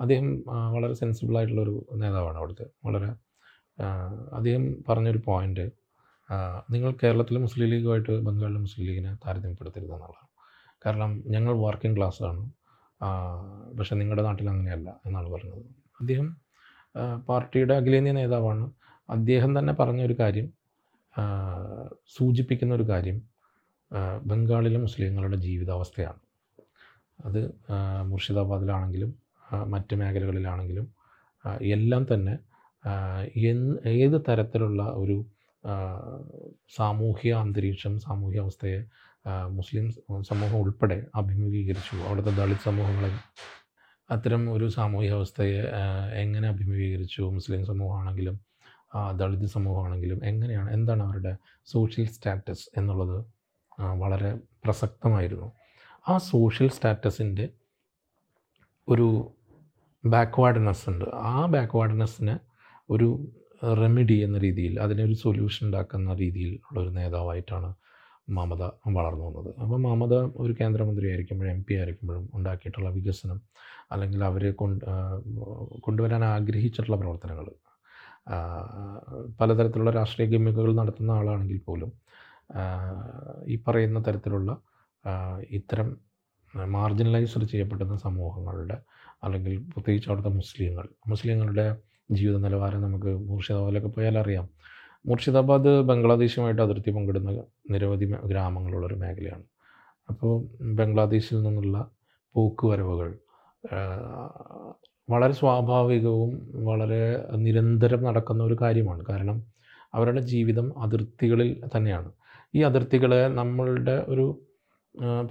[0.00, 2.66] അദ്ദേഹം വളരെ വളരെ സെൻസിബിളായിട്ടുള്ളൊരു നേതാവാണ് അവിടുത്തെ.
[2.86, 3.10] വളരെ
[4.32, 5.66] അദ്ദേഹം പറഞ്ഞൊരു പോയിന്റ്
[6.70, 9.94] നിങ്ങൾ കേരളത്തിലെ മുസ്ലിം ലീഗുമായിട്ട് ബംഗാളിലെ മുസ്ലിം ലീഗിനെ താരതമ്യപ്പെടുത്തരുത്
[10.86, 12.42] കാരണം ഞങ്ങൾ വർക്കിംഗ് ക്ലാസ്സാണ്
[13.78, 15.62] പക്ഷെ നിങ്ങളുടെ നാട്ടിൽ അങ്ങനെയല്ല എന്നാണ് പറഞ്ഞത്.
[16.00, 16.28] അദ്ദേഹം
[17.28, 18.66] പാർട്ടിയുടെ അഖിലേന്ത്യ നേതാവാണ്.
[19.08, 20.48] അദ്ദേഹം തന്നെ പറഞ്ഞൊരു കാര്യം
[22.16, 23.18] സൂചിപ്പിക്കുന്ന ഒരു കാര്യം
[24.30, 26.20] ബംഗാളിലെ മുസ്ലിങ്ങളുടെ ജീവിതാവസ്ഥയാണ്.
[27.24, 27.40] അത്
[28.12, 29.10] മുർഷിദാബാദിലാണെങ്കിലും
[29.72, 30.86] മറ്റ് മേഖലകളിലാണെങ്കിലും
[31.74, 32.34] എല്ലാം തന്നെ
[34.04, 35.16] ഏത് തരത്തിലുള്ള ഒരു
[36.76, 38.80] സാമൂഹിക അന്തരീക്ഷം സാമൂഹ്യ അവസ്ഥയെ
[39.48, 39.86] മുസ്ലിം
[40.22, 41.96] സമൂഹം ഉൾപ്പെടെ അഭിമുഖീകരിച്ചു.
[41.96, 43.10] അവിടുത്തെ ദളിത് സമൂഹങ്ങളെ
[44.10, 45.62] അത്തരം ഒരു സാമൂഹിക അവസ്ഥയെ
[46.14, 47.22] എങ്ങനെ അഭിമുഖീകരിച്ചു?
[47.22, 48.36] മുസ്ലിം സമൂഹമാണെങ്കിലും
[49.16, 51.32] ദളിത് സമൂഹമാണെങ്കിലും എങ്ങനെയാണ് എന്താണ് അവരുടെ
[51.66, 53.16] സോഷ്യൽ സ്റ്റാറ്റസ് എന്നുള്ളത്
[53.80, 54.30] വളരെ
[54.64, 55.52] പ്രസക്തമായിരുന്നു.
[56.08, 57.48] ആ സോഷ്യൽ സ്റ്റാറ്റസിന്റെ
[58.88, 59.08] ഒരു
[60.04, 61.04] ബാക്ക്വാർഡ്നെസ് ഉണ്ട്.
[61.14, 62.36] ആ ബാക്ക്വാർഡ്നെസ്സിന്
[62.90, 63.08] ഒരു
[63.80, 67.74] റെമിഡി എന്ന രീതിയിൽ അതിനൊരു സൊല്യൂഷൻ ഉണ്ടാക്കുന്ന രീതിയിൽ ഉള്ള ഒരു നേതാവായിട്ടാണ്
[68.28, 69.50] മമത വളർന്നു വന്നത്.
[69.60, 73.40] അപ്പോൾ മമത ഒരു കേന്ദ്രമന്ത്രി ആയിരിക്കുമ്പോഴും എം പി ആയിരിക്കുമ്പോഴും ഉണ്ടാക്കിയിട്ടുള്ള വികസനം
[73.92, 74.84] അല്ലെങ്കിൽ അവരെ കൊണ്ട്
[75.80, 77.46] കൊണ്ടുവരാൻ ആഗ്രഹിച്ചിട്ടുള്ള പ്രവർത്തനങ്ങൾ
[79.40, 81.92] പലതരത്തിലുള്ള രാഷ്ട്രീയ ഗമ്യതകൾ നടത്തുന്ന ആളാണെങ്കിൽ പോലും
[83.46, 84.58] ഈ പറയുന്ന തരത്തിലുള്ള
[85.50, 85.96] ഇത്തരം
[86.68, 88.78] മാർജിനലൈസ്ഡ് ചെയ്യപ്പെടുന്ന സമൂഹങ്ങളുടെ
[89.22, 91.76] അല്ലെങ്കിൽ പ്രത്യേകിച്ച് അവിടുത്തെ മുസ്ലിങ്ങൾ മുസ്ലിങ്ങളുടെ
[92.10, 94.48] ജീവിത നിലവാരം നമുക്ക് മൂർഷിദാബാദിലൊക്കെ പോയാൽ അറിയാം
[95.06, 97.30] മുർഷിദാബാദ് ബംഗ്ലാദേശുമായിട്ട് അതിർത്തി പങ്കിടുന്ന
[97.70, 99.44] നിരവധി ഗ്രാമങ്ങളുള്ള ഗ്രാമങ്ങളുള്ളൊരു മേഖലയാണ്.
[100.08, 100.32] അപ്പോൾ
[100.74, 101.76] ബംഗ്ലാദേശിൽ നിന്നുള്ള
[102.34, 103.10] പോക്കുവരവുകൾ
[105.08, 106.30] വളരെ സ്വാഭാവികവും
[106.64, 107.02] വളരെ
[107.36, 109.02] നിരന്തരം നടക്കുന്ന ഒരു കാര്യമാണ്.
[109.08, 109.38] കാരണം
[109.94, 112.10] അവരുടെ ജീവിതം അതിർത്തികളിൽ തന്നെയാണ്.
[112.54, 114.26] ഈ അതിർത്തികളെ നമ്മളുടെ ഒരു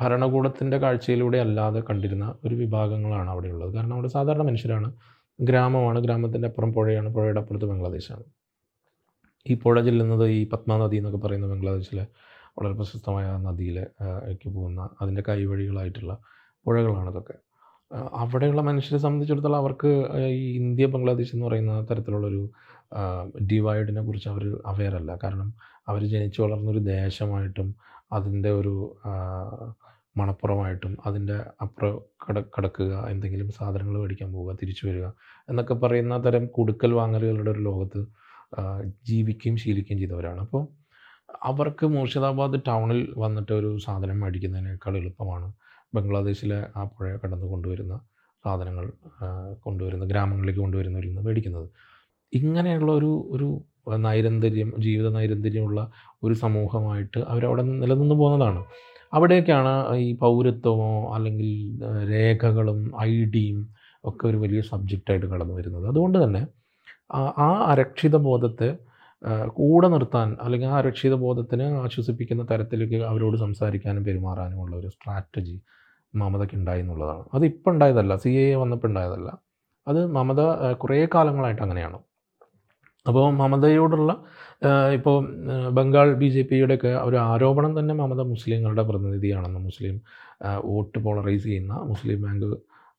[0.01, 3.73] ഭരണകൂടത്തിന്റെ കാഴ്ചയിലൂടെ അല്ലാതെ കണ്ടിരുന്ന ഒരു വിഭാഗങ്ങളാണ് അവിടെയുള്ളത്.
[3.73, 4.89] കാരണം അവിടെ സാധാരണ മനുഷ്യരാണ്.
[5.41, 5.99] ഗ്രാമമാണ്.
[5.99, 7.09] ഗ്രാമത്തിന്റെ അപ്പുറം പുഴയാണ്.
[7.13, 8.25] പുഴയുടെ അപ്പുറത്ത് ബംഗ്ലാദേശാണ്.
[9.45, 12.05] ഈ പുഴ ചെല്ലുന്നത് ഈ പത്മ നദി എന്നൊക്കെ പറയുന്ന ബംഗ്ലാദേശിലെ
[12.57, 16.13] വളരെ പ്രശസ്തമായ നദിയിലേക്ക് പോകുന്ന അതിന്റെ കൈവഴികളായിട്ടുള്ള
[16.65, 17.35] പുഴകളാണ് ഇതൊക്കെ
[18.21, 19.89] അവിടെയുള്ള മനുഷ്യരെ സംബന്ധിച്ചിടത്തോളം അവർക്ക്
[20.37, 22.41] ഈ ഇന്ത്യ ബംഗ്ലാദേശ് എന്ന് പറയുന്ന തരത്തിലുള്ളൊരു
[23.45, 25.11] ഡിവൈഡിനെ കുറിച്ച് അവർ അവെയർ അല്ല.
[25.23, 25.49] കാരണം
[25.87, 27.67] അവർ ജനിച്ചു വളർന്നൊരു ദേശമായിട്ടും
[28.11, 28.73] അതിന്റെ ഒരു
[30.15, 35.05] മണപ്പുറമായിട്ടും അതിന്റെ അപ്പുറം കട കടക്കുക എന്തെങ്കിലും സാധനങ്ങൾ മേടിക്കാൻ പോവുക തിരിച്ചു വരിക
[35.49, 38.01] എന്നൊക്കെ പറയുന്ന തരം കൊടുക്കൽ വാങ്ങലുകളുടെ ഒരു ലോകത്ത്
[39.07, 40.63] ജീവിക്കുകയും ശീലിക്കുകയും ചെയ്തവരാണ് അപ്പോൾ
[41.43, 45.53] അവർക്ക് മൂർഷിദാബാദ് ടൗണിൽ വന്നിട്ട് ഒരു സാധനം മേടിക്കുന്നതിനേക്കാൾ എളുപ്പമാണ്
[45.95, 47.99] ബംഗ്ലാദേശിലെ ആ പുഴ കടന്ന് കൊണ്ടുവരുന്ന
[48.45, 48.85] സാധനങ്ങൾ
[49.63, 51.67] കൊണ്ടുവരുന്ന ഗ്രാമങ്ങളിലേക്ക് കൊണ്ടുവരുന്നവരിൽ നിന്ന് മേടിക്കുന്നത്.
[52.33, 53.47] ഇങ്ങനെയുള്ള ഒരു ഒരു
[53.97, 55.91] നൈരന്തര്യം ജീവിത നൈരന്തര്യമുള്ള
[56.23, 58.61] ഒരു സമൂഹമായിട്ട് അവരവിടെ നിലനിന്ന് പോകുന്നതാണ്.
[59.13, 61.49] അവിടെയൊക്കെയാണ് ഈ പൗരത്വമോ അല്ലെങ്കിൽ
[62.11, 63.59] രേഖകളും ഐ ഡിയും
[64.03, 65.87] ഒക്കെ ഒരു വലിയ സബ്ജക്റ്റായിട്ട് കടന്നു വരുന്നത്.
[65.87, 66.41] അതുകൊണ്ട് തന്നെ
[67.09, 68.69] ആ- അരക്ഷിത ബോധത്തെ
[69.47, 75.55] കൂടെ നിർത്താൻ അല്ലെങ്കിൽ ആ അരക്ഷിത ബോധത്തിന് ആശ്വസിപ്പിക്കുന്ന തരത്തിലേക്ക് അവരോട് സംസാരിക്കാനും പെരുമാറാനും ഉള്ള ഒരു സ്ട്രാറ്റജി
[76.15, 77.25] മമതയ്ക്ക് ഉണ്ടായി എന്നുള്ളതാണ്.
[77.33, 79.29] അത് ഇപ്പം ഉണ്ടായതല്ല സി എ വന്നപ്പോൾ ഉണ്ടായതല്ല.
[79.87, 80.41] അത് മമത
[80.73, 81.99] കുറേ കാലങ്ങളായിട്ട് അങ്ങനെയാണ്.
[83.07, 84.11] അപ്പോൾ മമതയോടുള്ള
[84.93, 85.17] ഇപ്പോൾ
[85.69, 90.01] ബംഗാൾ ബി ജെ പിയുടെയൊക്കെ ഒരു ആരോപണം തന്നെ മമത മുസ്ലിങ്ങളുടെ പ്രതിനിധിയാണെന്ന് മുസ്ലിം
[90.65, 92.47] വോട്ട് പോളറൈസ് ചെയ്യുന്ന മുസ്ലിം ബാങ്ക്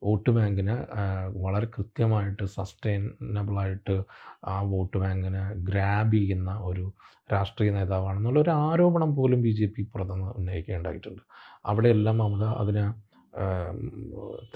[0.03, 0.77] വോട്ട് ബാങ്കിനെ
[1.37, 3.97] വളരെ കൃത്യമായിട്ട് സസ്റ്റൈനബിളായിട്ട്
[4.45, 6.85] ആ വോട്ട് ബാങ്കിനെ ഗ്രാബ് ചെയ്യുന്ന ഒരു
[7.33, 11.23] രാഷ്ട്രീയ നേതാവാണെന്നുള്ള ഒരു ആരോപണം പോലും ബി ജെ പി പുറത്തുനിന്ന് ഉന്നയിക്കേണ്ടായിട്ടുണ്ട്.
[11.65, 12.85] അവിടെയെല്ലാം മമത അതിനെ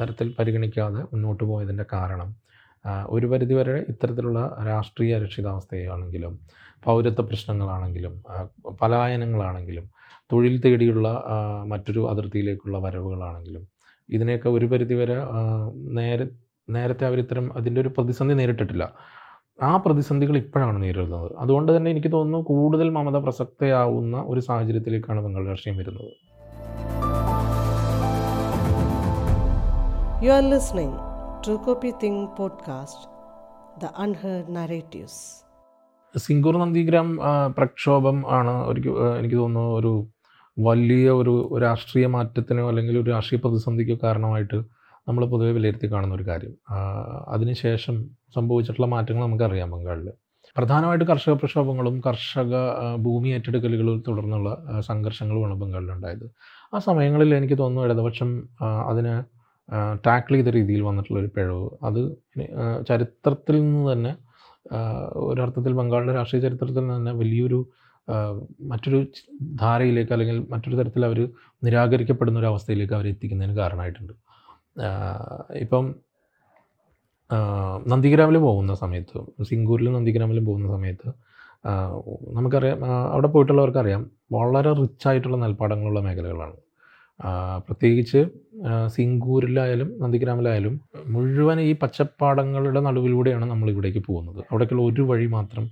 [0.01, 2.31] തരത്തിൽ പരിഗണിക്കാതെ മുന്നോട്ട് പോയതിന്റെ കാരണം
[3.11, 6.35] ഒരു പരിധിവരെ ഇത്തരത്തിലുള്ള രാഷ്ട്രീയ രക്ഷിതാവസ്ഥയാണെങ്കിലും
[6.87, 8.15] പൗരത്വ പ്രശ്നങ്ങളാണെങ്കിലും
[8.81, 9.87] പലായനങ്ങളാണെങ്കിലും
[10.33, 11.09] തൊഴിൽ തേടിയുള്ള
[11.67, 13.65] മറ്റൊരു അതിർത്തിയിലേക്കുള്ള വരവുകളാണെങ്കിലും
[14.13, 15.25] ഇതിനെയൊക്കെ ഒരു പരിധിവരെ വരെ
[15.93, 16.29] നേരെ
[16.71, 18.85] നേരത്തെ അവർ ഇത്തരം അതിന്റെ ഒരു പ്രതിസന്ധി നേരിട്ടിട്ടില്ല.
[19.63, 21.33] ആ പ്രതിസന്ധികൾ ഇപ്പോഴാണ് നേരിടുന്നത്.
[21.39, 26.13] അതുകൊണ്ട് തന്നെ എനിക്ക് തോന്നുന്നു കൂടുതൽ മമത പ്രസക്തയാവുന്ന ഒരു സാഹചര്യത്തിലേക്കാണ് ബംഗാൾ രാഷ്ട്രീയം വരുന്നത്.
[30.25, 30.97] You are listening
[31.47, 33.05] true copy think podcast
[33.83, 35.21] the unheard narratives
[36.19, 37.19] Singur Nandigram
[37.59, 38.55] പ്രക്ഷോഭം ആണ്.
[38.67, 38.81] ഒരു
[39.19, 39.93] എനിക്ക് തോന്നുന്നു ഒരു
[40.57, 44.59] വലിയ ഒരു രാഷ്ട്രീയ മാറ്റത്തിനോ അല്ലെങ്കിൽ ഒരു രാഷ്ട്രീയ പ്രതിസന്ധിക്കോ കാരണമായിട്ട്
[45.09, 46.55] നമ്മൾ പൊതുവെ വിലയിരുത്തി കാണുന്ന ഒരു കാര്യം.
[47.29, 47.97] അതിനുശേഷം
[48.37, 50.09] സംഭവിച്ചിട്ടുള്ള മാറ്റങ്ങൾ നമുക്കറിയാം ബംഗാളിൽ
[50.57, 52.53] പ്രധാനമായിട്ട് കർഷക പ്രക്ഷോഭങ്ങളും കർഷക
[52.97, 56.27] ഭൂമി ഏറ്റെടുക്കലുകളും തുടർന്നുള്ള സംഘർഷങ്ങളുമാണ് ബംഗാളിലുണ്ടായത്
[56.75, 58.31] ആ സമയങ്ങളിൽ എനിക്ക് തോന്നുന്നു ഇടതുപക്ഷം
[58.91, 59.15] അതിന്
[60.07, 61.69] ടാക്കിൾ ചെയ്ത രീതിയിൽ വന്നിട്ടുള്ള ഒരു പിഴവ്.
[61.89, 62.01] അത്
[62.89, 64.13] ചരിത്രത്തിൽ നിന്ന് തന്നെ
[65.31, 67.61] ഒരർത്ഥത്തിൽ ബംഗാളിന്റെ രാഷ്ട്രീയ ചരിത്രത്തിൽ നിന്ന് തന്നെ വലിയൊരു
[68.71, 68.99] മറ്റൊരു
[69.63, 71.19] ധാരയിലേക്ക് അല്ലെങ്കിൽ മറ്റൊരു തരത്തിൽ അവർ
[71.65, 74.15] നിരാകരിക്കപ്പെടുന്ന ഒരു അവസ്ഥയിലേക്ക് അവർ എത്തിക്കുന്നതിന് കാരണമായിട്ടുണ്ട്.
[75.65, 75.85] ഇപ്പം
[77.93, 79.19] നന്ദിഗ്രാമിൽ പോകുന്ന സമയത്ത്
[79.51, 81.09] സിംഗൂരിലും നന്ദിഗ്രാമിലും പോകുന്ന സമയത്ത്
[82.37, 82.79] നമുക്കറിയാം
[83.15, 84.03] അവിടെ പോയിട്ടുള്ളവർക്കറിയാം
[84.37, 86.57] വളരെ റിച്ച് ആയിട്ടുള്ള നെൽപ്പാടങ്ങളുള്ള മേഖലകളാണ്.
[87.67, 88.21] പ്രത്യേകിച്ച്
[88.95, 90.75] സിംഗൂരിലായാലും നന്ദിഗ്രാമിലായാലും
[91.15, 94.41] മുഴുവൻ ഈ പച്ചപ്പാടങ്ങളുടെ നടുവിലൂടെയാണ് നമ്മൾ ഇവിടേക്ക് പോകുന്നത്.
[94.51, 95.67] അവിടേക്കുള്ള ഒരു വഴി മാത്രം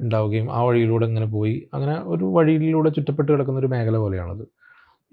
[0.00, 1.68] ഉണ്ടാവുകയും ആ വഴിയിലൂടെ ഇങ്ങനെ പോയി.
[1.74, 4.48] അങ്ങനെ ഒരു വഴിയിലൂടെ ചുറ്റപ്പെട്ട് കിടക്കുന്ന ഒരു മേഖല പോലെയാണത്.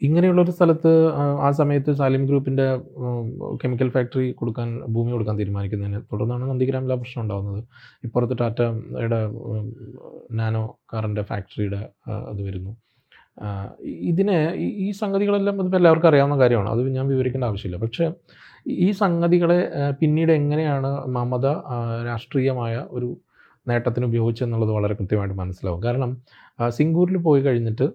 [0.02, 2.78] ഇങ്ങനെയുള്ളൊരു സ്ഥലത്ത് ആ, സമയത്ത് സാലിം ഗ്രൂപ്പിന്റെ
[3.63, 7.63] കെമിക്കൽ ഫാക്ടറി കൊടുക്കാൻ ഭൂമി കൊടുക്കാൻ തീരുമാനിക്കുന്നതിന് തുടർന്നാണ് നന്ദിഗ്രാമിൽ പ്രശ്നം ഉണ്ടാകുന്നത്
[8.04, 9.30] ഇപ്പുറത്ത് ടാറ്റയുടെ
[10.32, 12.78] നാനോ കാറിന്റെ ഫാക്ടറിയുടെ അത് വരുന്നു.
[13.80, 16.70] ഇതിനെ ഈ- സംഗതികളെല്ലാം ഇതിപ്പോൾ എല്ലാവർക്കും അറിയാവുന്ന കാര്യമാണ്.
[16.70, 17.82] അത് ഞാൻ വിവരിക്കേണ്ട ആവശ്യമില്ല.
[17.82, 18.13] പക്ഷേ
[18.67, 21.46] ഈ സംഗതികളെ പിന്നീട് എങ്ങനെയാണ് മമത
[22.06, 23.17] രാഷ്ട്രീയമായ ഒരു
[23.67, 25.84] നേട്ടത്തിന് ഉപയോഗിച്ചെന്നുള്ളത് വളരെ കൃത്യമായിട്ട് മനസ്സിലാവും.
[25.84, 26.12] കാരണം
[26.69, 27.88] സിംഗൂരിൽ പോയി കഴിഞ്ഞിട്ട്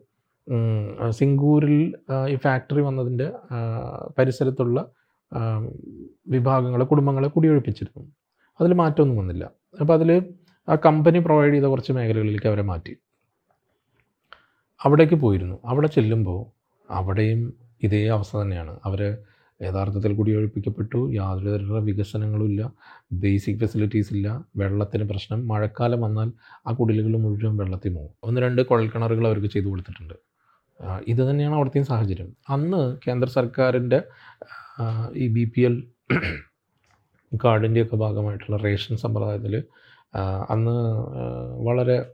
[1.11, 1.95] സിംഗൂരിൽ
[2.29, 3.33] ഈ ഫാക്ടറി വന്നതിന്റെ
[4.19, 4.87] പരിസരത്തുള്ള
[6.29, 8.13] വിഭാഗങ്ങളെ കുടുംബങ്ങളെ കുടിയൊഴിപ്പിച്ചിരുന്നു.
[8.61, 9.51] അതിൽ മാറ്റമൊന്നും വന്നില്ല.
[9.81, 10.11] അപ്പോൾ അതിൽ
[10.69, 12.97] ആ കമ്പനി പ്രൊവൈഡ് ചെയ്ത കുറച്ച് മേഖലകളിലേക്ക് അവരെ മാറ്റി.
[14.85, 15.57] അവിടേക്ക് പോയിരുന്നു.
[15.65, 16.41] അവിടെ ചെല്ലുമ്പോൾ
[16.91, 18.81] അവിടെയും ഇതേ അവസ്ഥ തന്നെയാണ്.
[18.85, 19.01] അവർ
[19.63, 22.73] യഥാർത്ഥത്തിൽ കുടിയൊഴിപ്പിക്കപ്പെട്ടു യാതൊരു തരത്തിലുള്ള വികസനങ്ങളും ഇല്ല.
[23.13, 24.45] ബേസിക് ഫെസിലിറ്റീസ് ഇല്ല.
[24.57, 25.49] വെള്ളത്തിന് പ്രശ്നം.
[25.49, 26.33] മഴക്കാലം വന്നാൽ
[26.67, 28.11] ആ കുടിലുകൾ മുഴുവൻ വെള്ളത്തിൽ പോകും.
[28.25, 30.15] ഒന്ന് രണ്ട് കുഴൽക്കിണറുകൾ അവർക്ക് ചെയ്തു കൊടുത്തിട്ടുണ്ട്.
[31.09, 32.37] ഇത് തന്നെയാണ് അവിടുത്തെയും സാഹചര്യം.
[32.49, 34.03] അന്ന് കേന്ദ്ര സർക്കാരിന്റെ
[35.17, 35.83] ഈ ബി പി എൽ
[37.45, 39.63] കാർഡിന്റെയൊക്കെ ഭാഗമായിട്ടുള്ള റേഷൻ സമ്പ്രദായത്തിൽ
[40.51, 40.77] അന്ന്
[41.67, 42.07] വളരെ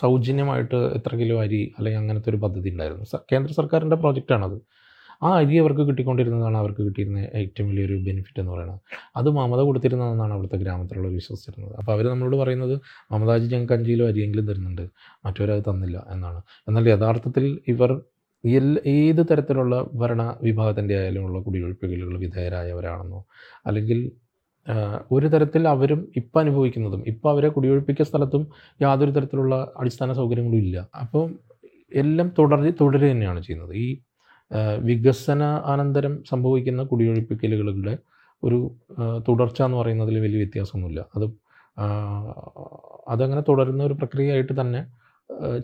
[0.00, 3.04] സൗജന്യമായിട്ട് എത്ര കിലോ അരി അല്ലെങ്കിൽ അങ്ങനത്തെ ഒരു പദ്ധതി ഉണ്ടായിരുന്നു.
[3.32, 4.79] കേന്ദ്ര സർക്കാരിന്റെ പ്രോജക്റ്റാണത്.
[5.22, 8.80] ആ അരി അവർക്ക് കിട്ടിക്കൊണ്ടിരുന്നതാണ് അവർക്ക് കിട്ടിയിരുന്ന ഏറ്റവും വലിയൊരു ബെനിഫിറ്റ് എന്ന് പറയുന്നത്.
[9.16, 11.74] അത് മമത കൊടുത്തിരുന്നതെന്നാണ് അവിടുത്തെ ഗ്രാമത്തിലുള്ളവർ വിശ്വസിച്ചിരുന്നത്.
[11.80, 12.74] അപ്പോൾ അവർ നമ്മളോട് പറയുന്നത്
[13.12, 14.84] മമതാജി ഞങ്ങൾക്ക് അഞ്ച് കിലോ അരിയെങ്കിലും തരുന്നുണ്ട്.
[15.26, 16.40] മറ്റവരത് തന്നില്ല എന്നാണ്.
[16.68, 17.92] എന്നാൽ യഥാർത്ഥത്തിൽ ഇവർ
[18.44, 23.20] എല്ലാ ഏത് തരത്തിലുള്ള ഭരണ വിഭാഗത്തിന്റെ ആയാലും ഉള്ള കുടിയൊഴിപ്പുകളിൽ വിധേയരായവരാണെന്നോ
[23.66, 23.98] അല്ലെങ്കിൽ
[25.12, 28.42] ഒരു തരത്തിൽ അവരും ഇപ്പം അനുഭവിക്കുന്നതും ഇപ്പം അവരെ കുടിയൊഴിപ്പിക്കുന്ന സ്ഥലത്തും
[28.82, 30.76] യാതൊരു തരത്തിലുള്ള അടിസ്ഥാന സൗകര്യങ്ങളും ഇല്ല.
[31.00, 31.26] അപ്പം
[31.94, 33.74] എല്ലാം തുടർ തുടരുക തന്നെയാണ് ചെയ്യുന്നത്.
[33.74, 33.86] ഈ
[34.80, 37.98] വികസന അനന്തരം സംഭവിക്കുന്ന കുടിയൊഴിപ്പിക്കലുകളുടെ
[38.44, 38.58] ഒരു
[39.28, 41.06] തുടർച്ച എന്ന് പറയുന്നതിൽ വലിയ വ്യത്യാസമൊന്നുമില്ല.
[41.16, 41.26] അത്
[43.08, 44.80] അതങ്ങനെ തുടരുന്ന ഒരു പ്രക്രിയയായിട്ട് തന്നെ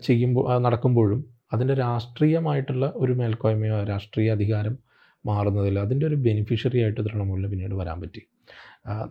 [0.03, 4.77] ചെയ്യുമ്പോൾ നടക്കുമ്പോഴും അതിന്റെ രാഷ്ട്രീയമായിട്ടുള്ള ഒരു മേൽക്കോയ്മയോ രാഷ്ട്രീയ അധികാരം
[5.25, 8.21] മാറുന്നതിൽ അതിന്റെ ഒരു ബെനിഫിഷ്യറി ആയിട്ട് തൃണമൂലിന് പിന്നീട് വരാൻ പറ്റി.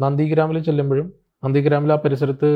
[0.00, 1.12] നന്ദിഗ്രാമിൽ ചെല്ലുമ്പോഴും
[1.44, 2.48] നന്ദിഗ്രാമിൽ ആ പരിസരത്ത്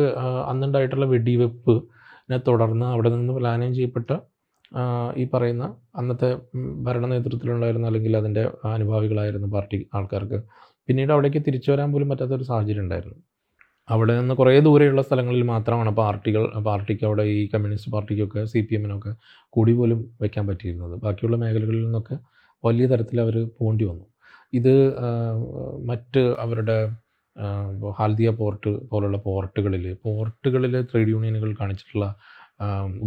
[0.50, 4.11] അന്നുണ്ടായിട്ടുള്ള വെടിവെപ്പിനെ തുടർന്ന് അവിടെ നിന്ന് പ്ലാനം ചെയ്യപ്പെട്ട
[5.20, 5.64] ഈ പറയുന്ന
[5.96, 6.28] അന്നത്തെ
[6.87, 8.42] ഭരണ നേതൃത്വത്തിലുണ്ടായിരുന്ന അല്ലെങ്കിൽ അതിന്റെ
[8.74, 10.38] അനുഭാവികളായിരുന്ന പാർട്ടി ആൾക്കാർക്ക്
[10.88, 13.18] പിന്നീട് അവിടേക്ക് തിരിച്ചു വരാൻ പോലും പറ്റാത്തൊരു സാഹചര്യം ഉണ്ടായിരുന്നു.
[13.88, 19.12] അവിടെ നിന്ന് കുറേ ദൂരെയുള്ള സ്ഥലങ്ങളിൽ മാത്രമാണ് പാർട്ടികൾ പാർട്ടിക്ക് അവിടെ ഈ കമ്മ്യൂണിസ്റ്റ് പാർട്ടിക്കൊക്കെ സി പി എമ്മിനൊക്കെ
[19.56, 20.94] കൂടി പോലും വയ്ക്കാൻ പറ്റിയിരുന്നത്.
[21.04, 22.16] ബാക്കിയുള്ള മേഖലകളിൽ നിന്നൊക്കെ
[22.64, 24.06] വലിയ തരത്തിൽ അവർ പോകേണ്ടി വന്നു.
[24.52, 24.74] ഇത്
[25.90, 26.78] മറ്റ് അവരുടെ
[27.98, 32.06] ഹാൽദിയ പോർട്ട് പോലുള്ള പോർട്ടുകളിൽ പോർട്ടുകളിൽ ട്രേഡ് യൂണിയനുകൾ കാണിച്ചിട്ടുള്ള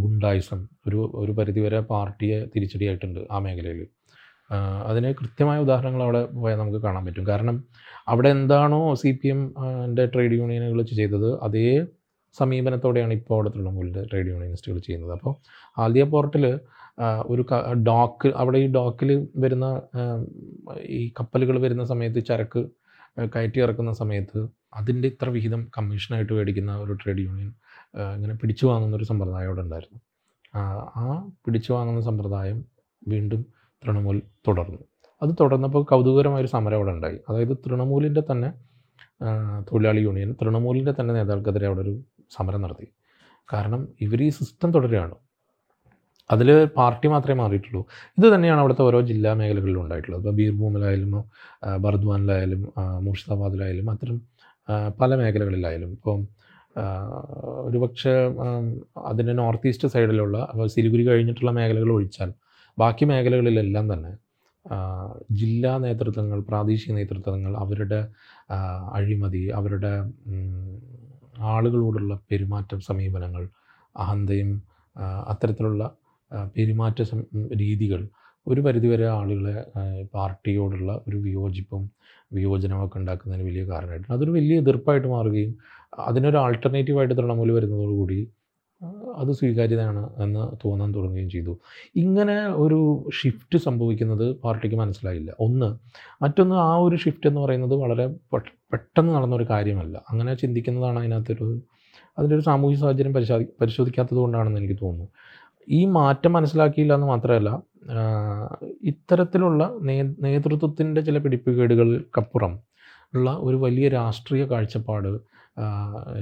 [0.04, 3.82] ഗുണ്ടായിസം ഒരു ഒരു പരിധിവരെ പാർട്ടിയെ തിരിച്ചടിയായിട്ടുണ്ട് ആ മേഖലയിൽ.
[4.90, 7.26] അതിന് കൃത്യമായ ഉദാഹരണങ്ങൾ അവിടെ പോയാൽ നമുക്ക് കാണാൻ പറ്റും.
[7.32, 7.56] കാരണം
[8.08, 11.68] അവിടെ എന്താണോ സി പി എമ്മിന്റെ ട്രേഡ് യൂണിയനുകൾ ചെയ്തത് അതേ
[12.36, 15.14] സമീപനത്തോടെയാണ് ഇപ്പോൾ അവിടെ തൃണമൂലിന്റെ ട്രേഡ് യൂണിയനിസ്റ്റുകൾ ചെയ്യുന്നത്.
[15.18, 15.34] അപ്പോൾ
[15.78, 16.46] ആദ്യ പോർട്ടിൽ
[17.34, 17.44] ഒരു
[17.90, 19.68] ഡോക്ക് അവിടെ ഈ ഡോക്കിൽ വരുന്ന
[21.00, 22.62] ഈ കപ്പലുകൾ വരുന്ന സമയത്ത് ചരക്ക്
[23.34, 24.40] കയറ്റി ഇറക്കുന്ന സമയത്ത്
[24.74, 27.50] അതിന്റെ ഇത്ര വിഹിതം കമ്മീഷനായിട്ട് മേടിക്കുന്ന ഒരു ട്രേഡ് യൂണിയൻ
[28.16, 30.00] ഇങ്ങനെ പിടിച്ചു വാങ്ങുന്ന ഒരു സമ്പ്രദായം അവിടെ ഉണ്ടായിരുന്നു.
[30.56, 32.66] ആ, പിടിച്ചു വാങ്ങുന്ന സമ്പ്രദായം
[33.08, 33.46] വീണ്ടും
[33.84, 34.78] തൃണമൂൽ തുടർന്നു.
[35.22, 37.20] അത് തുടർന്നപ്പോൾ കൗതുകകരമായൊരു സമരം അവിടെ ഉണ്ടായി.
[37.30, 38.54] അതായത് തൃണമൂലിന്റെ തന്നെ
[39.72, 41.94] തൊഴിലാളി യൂണിയൻ തൃണമൂലിന്റെ തന്നെ നേതാക്കൾക്കെതിരെ അവിടെ ഒരു
[42.32, 42.88] സമരം നടത്തി.
[43.54, 45.16] കാരണം ഇവർ ഈ സിസ്റ്റം തുടരുകയാണ്.
[46.32, 47.86] അതിൽ പാർട്ടി മാത്രമേ മാറിയിട്ടുള്ളൂ.
[48.18, 50.22] ഇത് തന്നെയാണ് അവിടുത്തെ ഓരോ ജില്ലാ മേഖലകളിലും ഉണ്ടായിട്ടുള്ളത്.
[50.22, 51.12] ഇപ്പോൾ ബീർഭൂമിലായാലും
[51.82, 54.22] ബർദ്വാനിലായാലും മുർഷിദാബാദിലായാലും അത്തരം
[55.02, 55.92] പല മേഖലകളിലായാലും.
[55.92, 56.28] ഇപ്പം
[57.66, 62.34] ഒരുപക്ഷെ പക്ഷേ അതിന്റെ നോർത്ത് ഈസ്റ്റ് സൈഡിലുള്ള സിലിഗുരി കഴിഞ്ഞിട്ടുള്ള മേഖലകൾ ഒഴിച്ചാൽ
[62.80, 64.12] ബാക്കി മേഖലകളിലെല്ലാം തന്നെ
[65.32, 68.08] ജില്ലാ നേതൃത്വങ്ങൾ പ്രാദേശിക നേതൃത്വങ്ങൾ അവരുടെ
[68.94, 69.94] അഴിമതി അവരുടെ
[71.40, 73.50] ആളുകളോടുള്ള പെരുമാറ്റം സമീപനങ്ങൾ
[73.98, 74.62] അഹന്തയും
[75.28, 75.96] അത്തരത്തിലുള്ള
[76.56, 77.02] പെരുമാറ്റ
[77.56, 78.08] രീതികൾ
[78.48, 79.66] ഒരു പരിധിവരെ ആളുകളെ
[80.14, 81.90] പാർട്ടിയോടുള്ള ഒരു വിയോജിപ്പും
[82.34, 84.14] വിയോജനമൊക്കെ ഉണ്ടാക്കുന്നതിന് വലിയ കാരണമായിട്ടുണ്ട്.
[84.14, 85.58] അതൊരു വലിയ എതിർപ്പായിട്ട് മാറുകയും
[86.00, 88.20] അതിനൊരു ആൾട്ടർനേറ്റീവായിട്ട് തൃണമൂൽ വരുന്നതോടുകൂടി
[89.16, 91.54] അത് സ്വീകാര്യതയാണ് എന്ന് തോന്നാൻ തുടങ്ങുകയും ചെയ്തു.
[91.96, 92.80] ഇങ്ങനെ ഒരു
[93.22, 95.32] ഷിഫ്റ്റ് സംഭവിക്കുന്നത് പാർട്ടിക്ക് മനസ്സിലായില്ല.
[95.40, 95.70] ഒന്ന്
[96.24, 98.08] മറ്റൊന്ന് ആ ഒരു ഷിഫ്റ്റ് എന്ന് പറയുന്നത് വളരെ
[98.74, 100.06] പെട്ടെന്ന് നടന്നൊരു കാര്യമല്ല.
[100.10, 101.62] അങ്ങനെ ചിന്തിക്കുന്നതാണ് അതിനകത്തൊരു
[102.18, 105.08] അതിന്റെ ഒരു സാമൂഹിക സാഹചര്യം പരിശോധി പരിശോധിക്കാത്തത് കൊണ്ടാണെന്ന് എനിക്ക് തോന്നുന്നു.
[105.70, 107.62] ഈ മാറ്റം മനസ്സിലാക്കിയില്ല എന്ന് മാത്രമല്ല
[108.82, 109.64] ഇത്തരത്തിലുള്ള
[110.22, 112.60] നേതൃത്വത്തിന്റെ ചില പിടിപ്പുകേടുകൾക്കപ്പുറം
[113.16, 115.34] ഉള്ള ഒരു വലിയ രാഷ്ട്രീയ കാഴ്ചപ്പാട്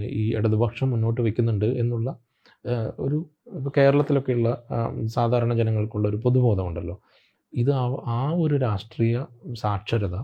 [0.06, 2.16] ഈ ഇടതുപക്ഷം മുന്നോട്ട് വയ്ക്കുന്നുണ്ട് എന്നുള്ള
[3.00, 4.64] ഒരു ഇപ്പോൾ കേരളത്തിലൊക്കെയുള്ള
[5.06, 7.02] സാധാരണ ജനങ്ങൾക്കുള്ള ഒരു പൊതുബോധമുണ്ടല്ലോ.
[7.54, 7.72] ഇത്
[8.06, 10.16] ആ- ഒരു രാഷ്ട്രീയ സാക്ഷരത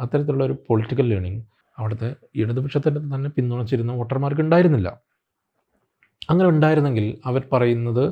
[0.00, 1.44] അത്തരത്തിലുള്ള ഒരു പൊളിറ്റിക്കൽ ലേണിംഗ്
[1.78, 5.00] അവിടുത്തെ ഇടതുപക്ഷത്തിന്റെ തന്നെ പിന്തുണച്ചിരുന്ന വോട്ടർമാർക്ക് ഉണ്ടായിരുന്നില്ല.
[6.30, 8.04] അങ്ങനെ ഉണ്ടായിരുന്നെങ്കിൽ അവർ പറയുന്നത്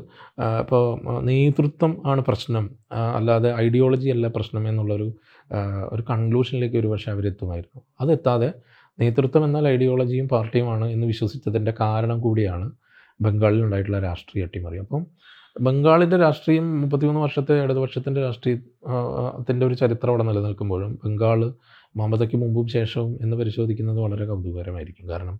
[0.61, 2.71] ഇപ്പോൾ നേതൃത്വം ആണ് പ്രശ്നം
[3.17, 5.13] അല്ലാതെ ഐഡിയോളജി അല്ല പ്രശ്നം എന്നുള്ളൊരു
[5.93, 7.83] ഒരു കൺക്ലൂഷനിലേക്ക് ഒരു പക്ഷേ അവരെത്തുമായിരുന്നു.
[8.01, 8.53] അതെത്താതെ
[8.99, 12.67] നേതൃത്വം എന്നാൽ ഐഡിയോളജിയും പാർട്ടിയുമാണ് എന്ന് വിശ്വസിച്ചതിന്റെ കാരണം കൂടിയാണ്
[13.21, 14.79] ബംഗാളിൽ ഉണ്ടായിട്ടുള്ള രാഷ്ട്രീയ അട്ടിമറി.
[14.79, 15.03] അപ്പം
[15.61, 21.41] ബംഗാളിന്റെ രാഷ്ട്രീയം മുപ്പത്തിമൂന്ന് വർഷത്തെ ഇടതുപക്ഷത്തിന്റെ രാഷ്ട്രീയത്തിന്റെ ഒരു ചരിത്രം അവിടെ നിലനിൽക്കുമ്പോഴും ബംഗാൾ
[21.97, 25.09] മമതയ്ക്ക് മുമ്പും ശേഷവും എന്ന് പരിശോധിക്കുന്നത് വളരെ കൗതുകകരമായിരിക്കും.
[25.09, 25.37] കാരണം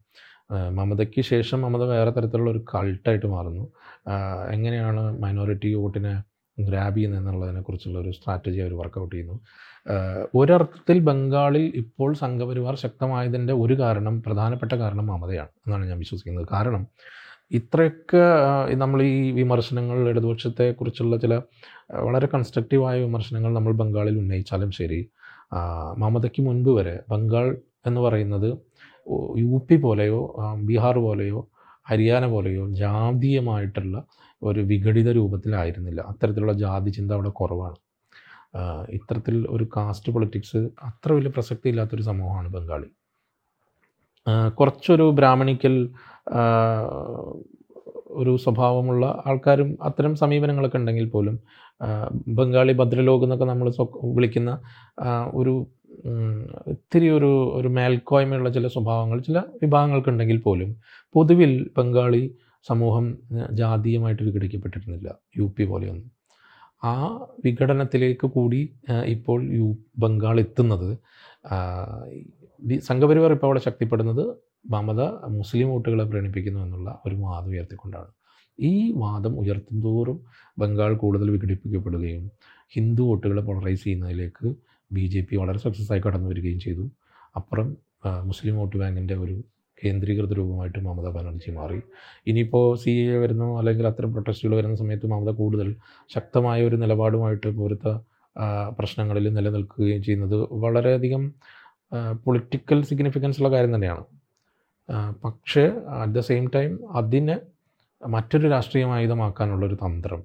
[0.79, 3.65] മമതയ്ക്ക് ശേഷം മമത വേറെ തരത്തിലുള്ള ഒരു കൾട്ടായിട്ട് മാറുന്നു.
[4.55, 6.15] എങ്ങനെയാണ് മൈനോറിറ്റി വോട്ടിനെ
[6.59, 9.37] ഗ്രാബ് ചെയ്യുന്നത് എന്നുള്ളതിനെക്കുറിച്ചുള്ള ഒരു സ്ട്രാറ്റജി അവർ വർക്കൗട്ട് ചെയ്യുന്നു.
[10.39, 16.47] ഒരർത്ഥത്തിൽ ബംഗാളിൽ ഇപ്പോൾ സംഘപരിവാർ ശക്തമായതിന്റെ ഒരു കാരണം പ്രധാനപ്പെട്ട കാരണം മമതയാണ് എന്നാണ് ഞാൻ വിശ്വസിക്കുന്നത്.
[16.55, 16.83] കാരണം
[17.59, 18.23] ഇത്രയൊക്കെ
[18.83, 21.35] നമ്മൾ ഈ വിമർശനങ്ങൾ ഇടതുപക്ഷത്തെക്കുറിച്ചുള്ള ചില
[22.07, 25.01] വളരെ കൺസ്ട്രക്റ്റീവായ വിമർശനങ്ങൾ നമ്മൾ ബംഗാളിൽ ഉന്നയിച്ചാലും ശരി
[26.05, 27.47] മമതയ്ക്ക് മുൻപ് വരെ ബംഗാൾ
[27.87, 28.49] എന്ന് പറയുന്നത്
[29.45, 30.21] യു പി പോലെയോ
[30.69, 31.41] ബീഹാർ പോലെയോ
[31.91, 33.97] ഹരിയാന പോലെയോ ജാതീയമായിട്ടുള്ള
[34.43, 36.01] ഒരു വിഘടിത രൂപത്തിലായിരുന്നില്ല.
[36.11, 37.77] അത്തരത്തിലുള്ള ജാതി ചിന്ത അവിടെ കുറവാണ്.
[38.91, 42.89] ഇത്തരത്തിൽ ഒരു കാസ്റ്റ് പൊളിറ്റിക്സ് അത്ര വലിയ പ്രസക്തി ഇല്ലാത്തൊരു സമൂഹമാണ് ബംഗാളി.
[44.55, 45.91] കുറച്ചൊരു ബ്രാഹ്മണിക്കൽ
[48.09, 51.39] ഒരു സ്വഭാവമുള്ള ആൾക്കാരും അത്തരം സമീപനങ്ങളൊക്കെ ഉണ്ടെങ്കിൽ പോലും
[52.29, 54.59] ബംഗാളി ഭദ്രലോകം എന്നൊക്കെ നമ്മൾ വിളിക്കുന്ന
[55.35, 55.67] ഒരു
[56.67, 60.77] ഇത്തിരി ഒരു ഒരു മേൽക്കോയ്മയുള്ള ചില സ്വഭാവങ്ങൾ ചില വിഭാഗങ്ങൾക്കുണ്ടെങ്കിൽ പോലും
[61.15, 62.37] പൊതുവിൽ ബംഗാളി
[62.69, 63.19] സമൂഹം
[63.51, 66.16] ജാതീയമായിട്ട് വിഘടിക്കപ്പെട്ടിരുന്നില്ല യു പി പോലെയൊന്നും.
[66.83, 66.95] ആ
[67.45, 68.61] വിഘടനത്തിലേക്ക് കൂടി
[69.15, 69.67] ഇപ്പോൾ യു
[69.99, 70.91] ബംഗാൾ എത്തുന്നത്.
[72.89, 74.25] സംഘപരിവാർ ഇപ്പോൾ അവിടെ ശക്തിപ്പെടുന്നത്
[74.71, 75.03] മമത
[75.39, 78.11] മുസ്ലിം വോട്ടുകളെ പ്രേരിപ്പിക്കുന്നു എന്നുള്ള ഒരു വാദം ഉയർത്തിക്കൊണ്ടാണ്.
[78.59, 80.19] ഈ വാദം ഉയർത്തുന്തോറും
[80.59, 82.31] ബംഗാൾ കൂടുതൽ വിഘടിപ്പിക്കപ്പെടുകയും
[82.75, 84.47] ഹിന്ദു വോട്ടുകളെ പോളറൈസ് ചെയ്യുന്നതിലേക്ക്
[84.91, 86.85] ബി ജെ പി വളരെ സക്സസ് ആയി കടന്നു വരികയും ചെയ്തു.
[87.37, 87.77] അപ്പുറം
[88.25, 89.37] മുസ്ലിം വോട്ട് ബാങ്കിന്റെ ഒരു
[89.85, 91.81] കേന്ദ്രീകൃത രൂപമായിട്ട് മമതാ ബാനർജി മാറി.
[92.27, 95.77] ഇനിയിപ്പോൾ സി എ വരുന്നു അല്ലെങ്കിൽ അത്തരം പ്രൊട്ടസ്റ്റുകൾ വരുന്ന സമയത്ത് മമത കൂടുതൽ
[96.15, 97.93] ശക്തമായ ഒരു നിലപാടുമായിട്ട് പൗരത്വ
[98.79, 101.35] പ്രശ്നങ്ങളിൽ നിലനിൽക്കുകയും ചെയ്യുന്നത് വളരെയധികം
[102.25, 104.05] പൊളിറ്റിക്കൽ സിഗ്നിഫിക്കൻസ് ഉള്ള കാര്യം തന്നെയാണ്.
[105.25, 105.65] പക്ഷേ
[106.01, 107.37] അറ്റ് ദ സെയിം ടൈം അതിനെ
[108.07, 110.23] മറ്റൊരു രാഷ്ട്രീയ ആയുധമാക്കാനുള്ളൊരു തന്ത്രം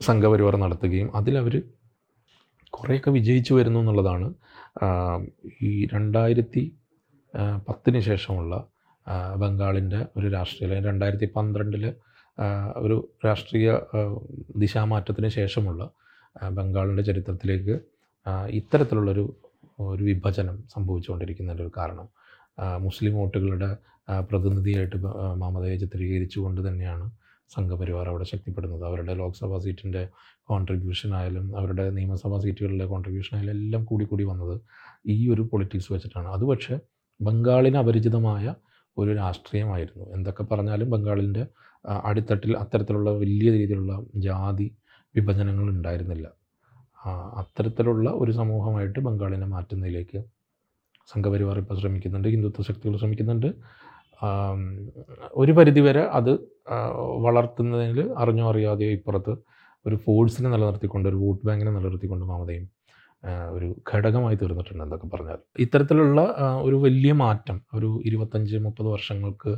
[0.00, 1.62] സംഘപരിവാർ നടത്തുകയും അതിലവർ
[2.70, 4.34] കുറേയൊക്കെ വിജയിച്ചു വരുന്നു എന്നുള്ളതാണ്
[5.62, 6.62] ഈ രണ്ടായിരത്തി
[7.68, 8.54] പത്തിന് ശേഷമുള്ള
[9.36, 11.84] ബംഗാളിന്റെ ഒരു രാഷ്ട്രീയ രണ്ടായിരത്തി പന്ത്രണ്ടിൽ
[12.76, 13.70] ഒരു രാഷ്ട്രീയ
[14.56, 15.90] ദിശാമാറ്റത്തിന് ശേഷമുള്ള
[16.50, 17.74] ബംഗാളിന്റെ ചരിത്രത്തിലേക്ക്
[18.50, 19.24] ഇത്തരത്തിലുള്ളൊരു
[19.80, 22.08] ഒരു വിഭജനം സംഭവിച്ചുകൊണ്ടിരിക്കുന്നതിന്റെ ഒരു കാരണം.
[22.78, 23.76] മുസ്ലിം വോട്ടുകളുടെ
[24.30, 24.96] പ്രതിനിധിയായിട്ട്
[25.36, 27.10] മമതയെ ചിത്രീകരിച്ചുകൊണ്ട് തന്നെയാണ്
[27.50, 28.84] സംഘപരിവാർ അവിടെ ശക്തിപ്പെടുന്നത്.
[28.84, 30.08] അവരുടെ ലോക്സഭാ സീറ്റിന്റെ
[30.42, 34.60] കോൺട്രിബ്യൂഷൻ ആയാലും അവരുടെ നിയമസഭാ സീറ്റുകളിലെ കോൺട്രിബ്യൂഷൻ ആയാലും എല്ലാം കൂടി കൂടി വന്നത്
[35.06, 36.28] ഈ ഒരു പൊളിറ്റിക്സ് വെച്ചിട്ടാണ്.
[36.28, 36.78] അത് പക്ഷേ
[37.26, 38.54] ബംഗാളിന് അപരിചിതമായ
[38.98, 40.04] ഒരു രാഷ്ട്രീയമായിരുന്നു.
[40.14, 41.42] എന്തൊക്കെ പറഞ്ഞാലും ബംഗാളിന്റെ
[42.04, 43.94] അടിത്തട്ടിൽ അത്തരത്തിലുള്ള വലിയ രീതിയിലുള്ള
[44.26, 44.66] ജാതി
[45.16, 46.26] വിഭജനങ്ങൾ ഉണ്ടായിരുന്നില്ല.
[47.40, 50.18] അത്തരത്തിലുള്ള ഒരു സമൂഹമായിട്ട് ബംഗാളിനെ മാറ്റുന്നതിലേക്ക്
[51.12, 53.48] സംഘപരിവാർ ഇപ്പോൾ ശ്രമിക്കുന്നുണ്ട് ഹിന്ദുത്വ ശക്തികൾ ശ്രമിക്കുന്നുണ്ട്.
[55.32, 56.30] ഒരു പരിധിവരെ അത്
[57.26, 59.32] വളർത്തുന്നതിൽ അറിഞ്ഞോ അറിയാതെയോ ഇപ്പുറത്ത്
[59.86, 62.66] ഒരു ഫോഴ്സിനെ നിലനിർത്തിക്കൊണ്ട് ഒരു വോട്ട് ബാങ്കിനെ നിലനിർത്തിക്കൊണ്ട് മമതയും
[63.24, 65.38] ഒരു ഘടകമായി തീർന്നിട്ടുണ്ട് എന്തൊക്കെ പറഞ്ഞാൽ.
[65.58, 66.20] ഇത്തരത്തിലുള്ള
[66.62, 69.52] ഒരു വലിയ മാറ്റം ഒരു ഇരുപത്തഞ്ച് മുപ്പത് വർഷങ്ങൾക്ക്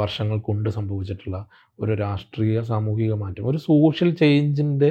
[0.00, 1.38] വർഷങ്ങൾ കൊണ്ട് സംഭവിച്ചിട്ടുള്ള
[1.80, 3.46] ഒരു രാഷ്ട്രീയ സാമൂഹിക മാറ്റം.
[3.50, 4.90] ഒരു സോഷ്യൽ ചേഞ്ചിന്റെ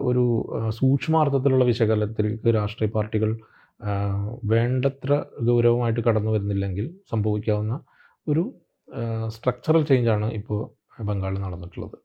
[0.00, 0.24] ഒരു
[0.70, 3.30] സൂക്ഷ്മാർത്ഥത്തിലുള്ള വിശകലനത്തിലേക്ക് രാഷ്ട്രീയ പാർട്ടികൾ
[4.44, 5.12] വേണ്ടത്ര
[5.48, 7.74] ഗൗരവമായിട്ട് കടന്നു വരുന്നില്ലെങ്കിൽ സംഭവിക്കാവുന്ന
[8.28, 8.42] ഒരു
[9.28, 10.60] സ്ട്രക്ചറൽ ചേഞ്ചാണ് ഇപ്പോൾ
[11.08, 11.96] ബംഗാളിൽ നടന്നിട്ടുള്ളത്.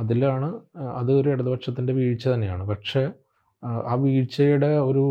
[0.00, 0.48] അതിലാണ്
[1.00, 2.64] അത് ഒരു ഇടതുപക്ഷത്തിന്റെ വീഴ്ച തന്നെയാണ്.
[2.68, 3.02] പക്ഷേ
[3.64, 5.04] ആ, വീഴ്ചയുടെ ഒരു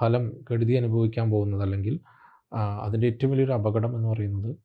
[0.00, 2.00] ഫലം കെടുതി അനുഭവിക്കാൻ പോകുന്നത് അല്ലെങ്കിൽ
[2.82, 4.56] അതിന്റെ ഏറ്റവും വലിയൊരു അപകടം എന്ന് പറയുന്നത്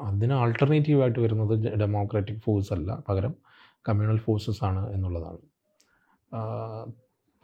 [0.00, 3.02] അതിന് ആൾട്ടർനേറ്റീവായിട്ട് വരുന്നത് ഡെമോക്രാറ്റിക് ഫോഴ്സ് അല്ല.
[3.08, 3.34] പകരം
[3.88, 5.38] കമ്മ്യൂണൽ ഫോഴ്സസ് ആണ് എന്നുള്ളതാണ്.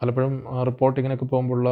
[0.01, 1.69] പലപ്പോഴും റിപ്പോർട്ടിങ്ങിനൊക്കെ പോകുമ്പോഴുള്ള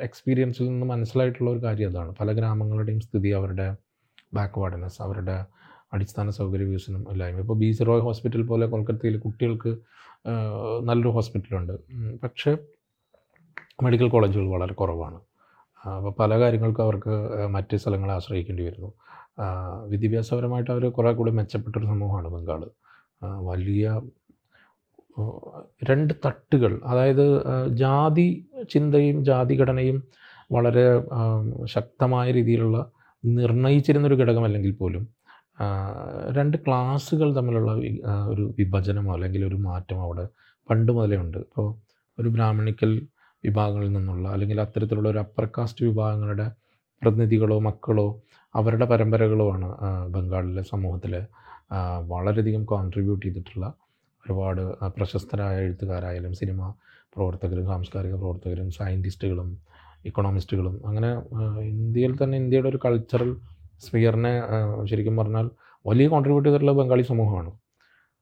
[0.00, 2.14] എക്സ്പീരിയൻസിൽ നിന്ന് മനസ്സിലായിട്ടുള്ള ഒരു കാര്യം അതാണ്.
[2.20, 3.76] പല ഗ്രാമങ്ങളുടെയും സ്ഥിതി അവരുടെ
[4.34, 5.44] ബാക്ക്വാർഡ്നെസ് അവരുടെ
[5.92, 7.38] അടിസ്ഥാന സൗകര്യ വികസനം ഇല്ലായ്മ.
[7.38, 9.76] ഇപ്പോൾ ബി സി റോയ് ഹോസ്പിറ്റൽ പോലെ കൊൽക്കത്തയിൽ കുട്ടികൾക്ക്
[10.82, 11.72] നല്ലൊരു ഹോസ്പിറ്റലുണ്ട്.
[12.24, 12.52] പക്ഷേ
[13.82, 15.18] മെഡിക്കൽ കോളേജുകൾ വളരെ കുറവാണ്.
[15.84, 17.14] അപ്പോൾ പല കാര്യങ്ങൾക്കും അവർക്ക്
[17.48, 18.90] മറ്റ് സ്ഥലങ്ങളെ ആശ്രയിക്കേണ്ടി വരുന്നു.
[19.88, 22.62] വിദ്യാഭ്യാസപരമായിട്ട് അവർ കുറേ കൂടി മെച്ചപ്പെട്ടൊരു സമൂഹമാണ് ബംഗാൾ
[23.40, 24.00] വലിയ
[25.90, 27.26] രണ്ട് തട്ടുകൾ അതായത്
[27.74, 28.26] ജാതി
[28.72, 30.02] ചിന്തയും ജാതി ഘടനയും
[30.52, 30.86] വളരെ
[31.64, 32.78] ശക്തമായ രീതിയിലുള്ള
[33.24, 35.04] നിർണയിച്ചിരുന്നൊരു ഘടകമല്ലെങ്കിൽ പോലും
[36.36, 37.72] രണ്ട് ക്ലാസ്സുകൾ തമ്മിലുള്ള
[38.28, 40.24] ഒരു വിഭജനമോ അല്ലെങ്കിൽ ഒരു മാറ്റമോ അവിടെ
[40.68, 41.38] പണ്ട് മുതലേ ഉണ്ട്.
[41.38, 41.68] ഇപ്പോൾ
[42.18, 42.92] ഒരു ബ്രാഹ്മണിക്കൽ
[43.44, 46.46] വിഭാഗങ്ങളിൽ നിന്നുള്ള അല്ലെങ്കിൽ അത്തരത്തിലുള്ള ഒരു അപ്പർ കാസ്റ്റ് വിഭാഗങ്ങളുടെ
[47.02, 48.22] പ്രതിനിധികളോ മക്കളോ
[48.54, 49.68] അവരുടെ പരമ്പരകളോ ആണ്
[50.08, 51.14] ബംഗാളിലെ സമൂഹത്തിൽ
[52.06, 53.66] വളരെയധികം കോൺട്രിബ്യൂട്ട് ചെയ്തിട്ടുള്ള
[54.24, 54.62] ഒരുപാട്
[54.96, 56.74] പ്രശസ്തരായ എഴുത്തുകാരായാലും സിനിമ
[57.16, 59.48] പ്രവർത്തകരും സാംസ്കാരിക പ്രവർത്തകരും സയന്റിസ്റ്റുകളും
[60.04, 61.10] ഇക്കണോമിസ്റ്റുകളും അങ്ങനെ
[61.64, 63.30] ഇന്ത്യയിൽ തന്നെ ഇന്ത്യയുടെ ഒരു കൾച്ചറൽ
[63.80, 64.32] സ്ഫിയറിനെ
[64.90, 65.50] ശരിക്കും പറഞ്ഞാൽ
[65.86, 67.52] വലിയ കോൺട്രിബ്യൂട്ട് ചെയ്തിട്ടുള്ള ബംഗാളി സമൂഹമാണ്.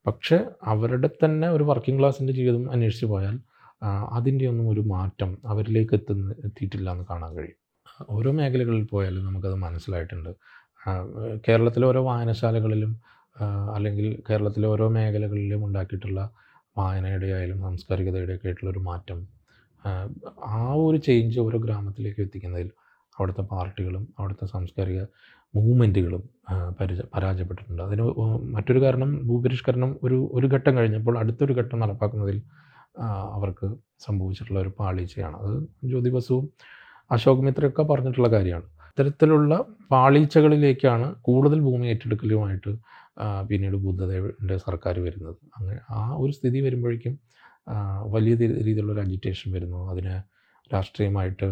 [0.07, 3.39] പക്ഷേ അവരുടെ തന്നെ ഒരു വർക്കിംഗ് ക്ലാസ്സിന്റെ ജീവിതം അന്വേഷിച്ച് പോയാൽ
[4.13, 7.59] അതിന്റെ ഒന്നും ഒരു മാറ്റം അവരിലേക്ക് എത്തുന്ന എത്തിയിട്ടില്ല എന്ന് കാണാൻ കഴിയും.
[8.11, 10.31] ഓരോ മേഖലകളിൽ പോയാലും നമുക്കത് മനസ്സിലായിട്ടുണ്ട്.
[11.49, 13.01] കേരളത്തിലെ ഓരോ വായനശാലകളിലും
[13.75, 16.31] അല്ലെങ്കിൽ കേരളത്തിലെ ഓരോ മേഖലകളിലും ഉണ്ടാക്കിയിട്ടുള്ള
[16.79, 19.29] വായനയുടെ ആയാലും സാംസ്കാരികതയുടെ ഒക്കെ ആയിട്ടുള്ള ഒരു മാറ്റം
[20.45, 22.71] ആ ഒരു ചേഞ്ച് ഓരോ ഗ്രാമത്തിലേക്ക് എത്തിക്കുന്നതിൽ
[23.23, 25.01] അവിടുത്തെ പാർട്ടികളും അവിടുത്തെ സാംസ്കാരിക
[25.55, 26.23] മൂവ്മെന്റുകളും
[26.79, 27.83] പരിച പരാജയപ്പെട്ടിട്ടുണ്ട്.
[27.89, 28.05] അതിന്
[28.55, 32.39] മറ്റൊരു കാരണം ഭൂപരിഷ്കരണം ഒരു ഒരു ഘട്ടം കഴിഞ്ഞപ്പോൾ അടുത്തൊരു ഘട്ടം നടപ്പാക്കുന്നതിൽ
[33.37, 33.67] അവർക്ക്
[34.07, 35.37] സംഭവിച്ചിട്ടുള്ള ഒരു പാളീച്ചയാണ്.
[35.45, 35.55] അത്
[35.91, 36.47] ജ്യോതി ബസുവും
[37.11, 38.67] അശോക് മിത്രയൊക്കെ പറഞ്ഞിട്ടുള്ള കാര്യമാണ്.
[38.91, 39.53] ഇത്തരത്തിലുള്ള
[39.93, 42.73] പാളീച്ചകളിലേക്കാണ് കൂടുതൽ ഭൂമി ഏറ്റെടുക്കലുമായിട്ട്
[43.49, 45.37] പിന്നീട് ബുദ്ധദേവന്റെ സർക്കാർ വരുന്നത്.
[45.57, 47.15] അങ്ങനെ ആ ഒരു സ്ഥിതി വരുമ്പോഴേക്കും
[48.15, 48.35] വലിയ
[48.67, 49.81] രീതിയിലുള്ള ഒരു അജിറ്റേഷൻ വരുന്നു.
[49.93, 50.15] അതിനെ
[50.73, 51.47] രാഷ്ട്രീയമായിട്ട്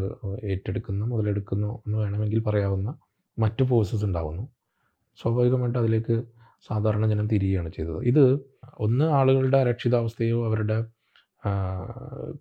[0.44, 2.94] ഏറ്റെടുക്കുന്നു മുതലെടുക്കുന്നു എന്ന് വേണമെങ്കിൽ പറയാവുന്ന
[3.38, 4.48] മറ്റു ഫോഴ്സസ് ഉണ്ടാകുന്നു
[5.22, 6.22] സ്വാഭാവികമായിട്ട് അതിലേക്ക്
[6.68, 8.04] സാധാരണ ജനം തിരിയുകയാണ് ചെയ്തത്.
[8.04, 8.24] ഇത്
[8.78, 10.84] ഒന്ന് ആളുകളുടെ അരക്ഷിതാവസ്ഥയോ അവരുടെ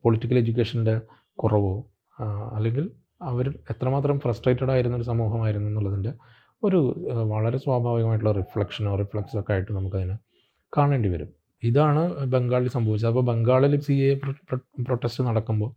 [0.04, 1.02] പൊളിറ്റിക്കൽ എഡ്യൂക്കേഷന്റെ
[1.36, 1.92] കുറവോ
[2.56, 6.14] അല്ലെങ്കിൽ അവർ എത്രമാത്രം ഫ്രസ്ട്രേറ്റഡ് ആയിരുന്ന ഒരു സമൂഹമായിരുന്നു എന്നുള്ളതിന്റെ
[6.64, 6.80] ഒരു
[7.12, 10.18] വളരെ സ്വാഭാവികമായിട്ടുള്ള റിഫ്ലക്ഷനോ റിഫ്ലക്സോ ഒക്കെ ആയിട്ട് നമുക്കതിനെ
[10.78, 11.30] കാണേണ്ടി വരും.
[11.64, 13.10] ഇതാണ് ബംഗാളിൽ സംഭവിച്ചത്.
[13.10, 14.20] അപ്പോൾ ബംഗാളിൽ സി എ
[14.88, 15.72] പ്രൊട്ടസ്റ്റ് നടക്കുമ്പോൾ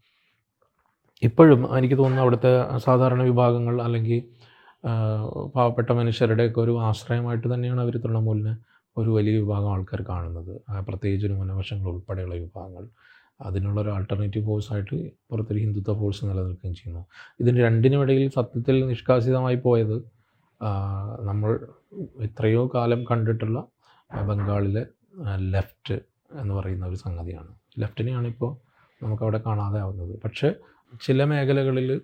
[1.23, 4.23] ഇപ്പോഴും എനിക്ക് തോന്നുന്നു അവിടുത്തെ സാധാരണ വിഭാഗങ്ങൾ അല്ലെങ്കിൽ
[5.55, 8.57] പാവപ്പെട്ട മനുഷ്യരുടെയൊക്കെ ഒരു ആശ്രയമായിട്ട് തന്നെയാണ് അവർ തൃണമൂലിനെ
[8.97, 10.61] ഒരു വലിയ വിഭാഗം ആൾക്കാർ കാണുന്നത്.
[10.89, 12.89] പ്രത്യേകിച്ച് ന്യൂനപക്ഷങ്ങൾ ഉൾപ്പെടെയുള്ള വിഭാഗങ്ങൾ.
[13.41, 14.97] അതിനുള്ള ഒരു ആൾട്ടർനേറ്റീവ് ഫോഴ്സായിട്ട്
[15.31, 17.07] പുറത്തൊരു ഹിന്ദുത്വ ഫോഴ്സ് നിലനിൽക്കുകയും ചെയ്യുന്നു.
[17.41, 19.97] ഇതിന് രണ്ടിനുമിടയിൽ സത്യത്തിൽ നിഷ്കാസിതമായി പോയത്
[21.29, 21.53] നമ്മൾ
[22.21, 23.65] എത്രയോ കാലം കണ്ടിട്ടുള്ള
[24.29, 24.87] ബംഗാളിലെ
[25.39, 26.01] ലെഫ്റ്റ്
[26.33, 27.53] എന്ന് പറയുന്ന ഒരു സംഗതിയാണ്.
[27.79, 28.53] ലെഫ്റ്റിനെയാണ് ഇപ്പോൾ
[29.05, 30.21] നമുക്കവിടെ കാണാതെ ആവുന്നത്.
[30.25, 30.55] പക്ഷേ
[31.01, 32.01] ചില മേഖലകളിൽ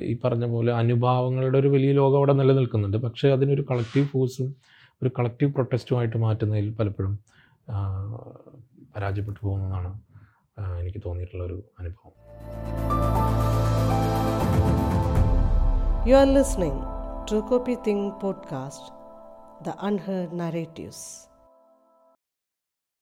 [0.00, 4.54] ഈ പറഞ്ഞ പോലെ അനുഭാവങ്ങളുടെ ഒരു വലിയ ലോകം അവിടെ നിലനിൽക്കുന്നുണ്ട് പക്ഷേ അതിനൊരു കളക്റ്റീവ് ഫോഴ്സും
[5.02, 7.18] ഒരു കളക്റ്റീവ് പ്രൊട്ടസ്റ്റുമായിട്ട് മാറ്റുന്നതിൽ പലപ്പോഴും
[8.96, 10.00] പരാജയപ്പെട്ടു പോകുന്നതാണ്
[10.80, 12.16] എനിക്ക് തോന്നിയിട്ടുള്ള ഒരു അനുഭവം
[16.10, 16.82] you are listening
[17.30, 19.02] true copy think podcast
[19.68, 21.31] the unheard narratives.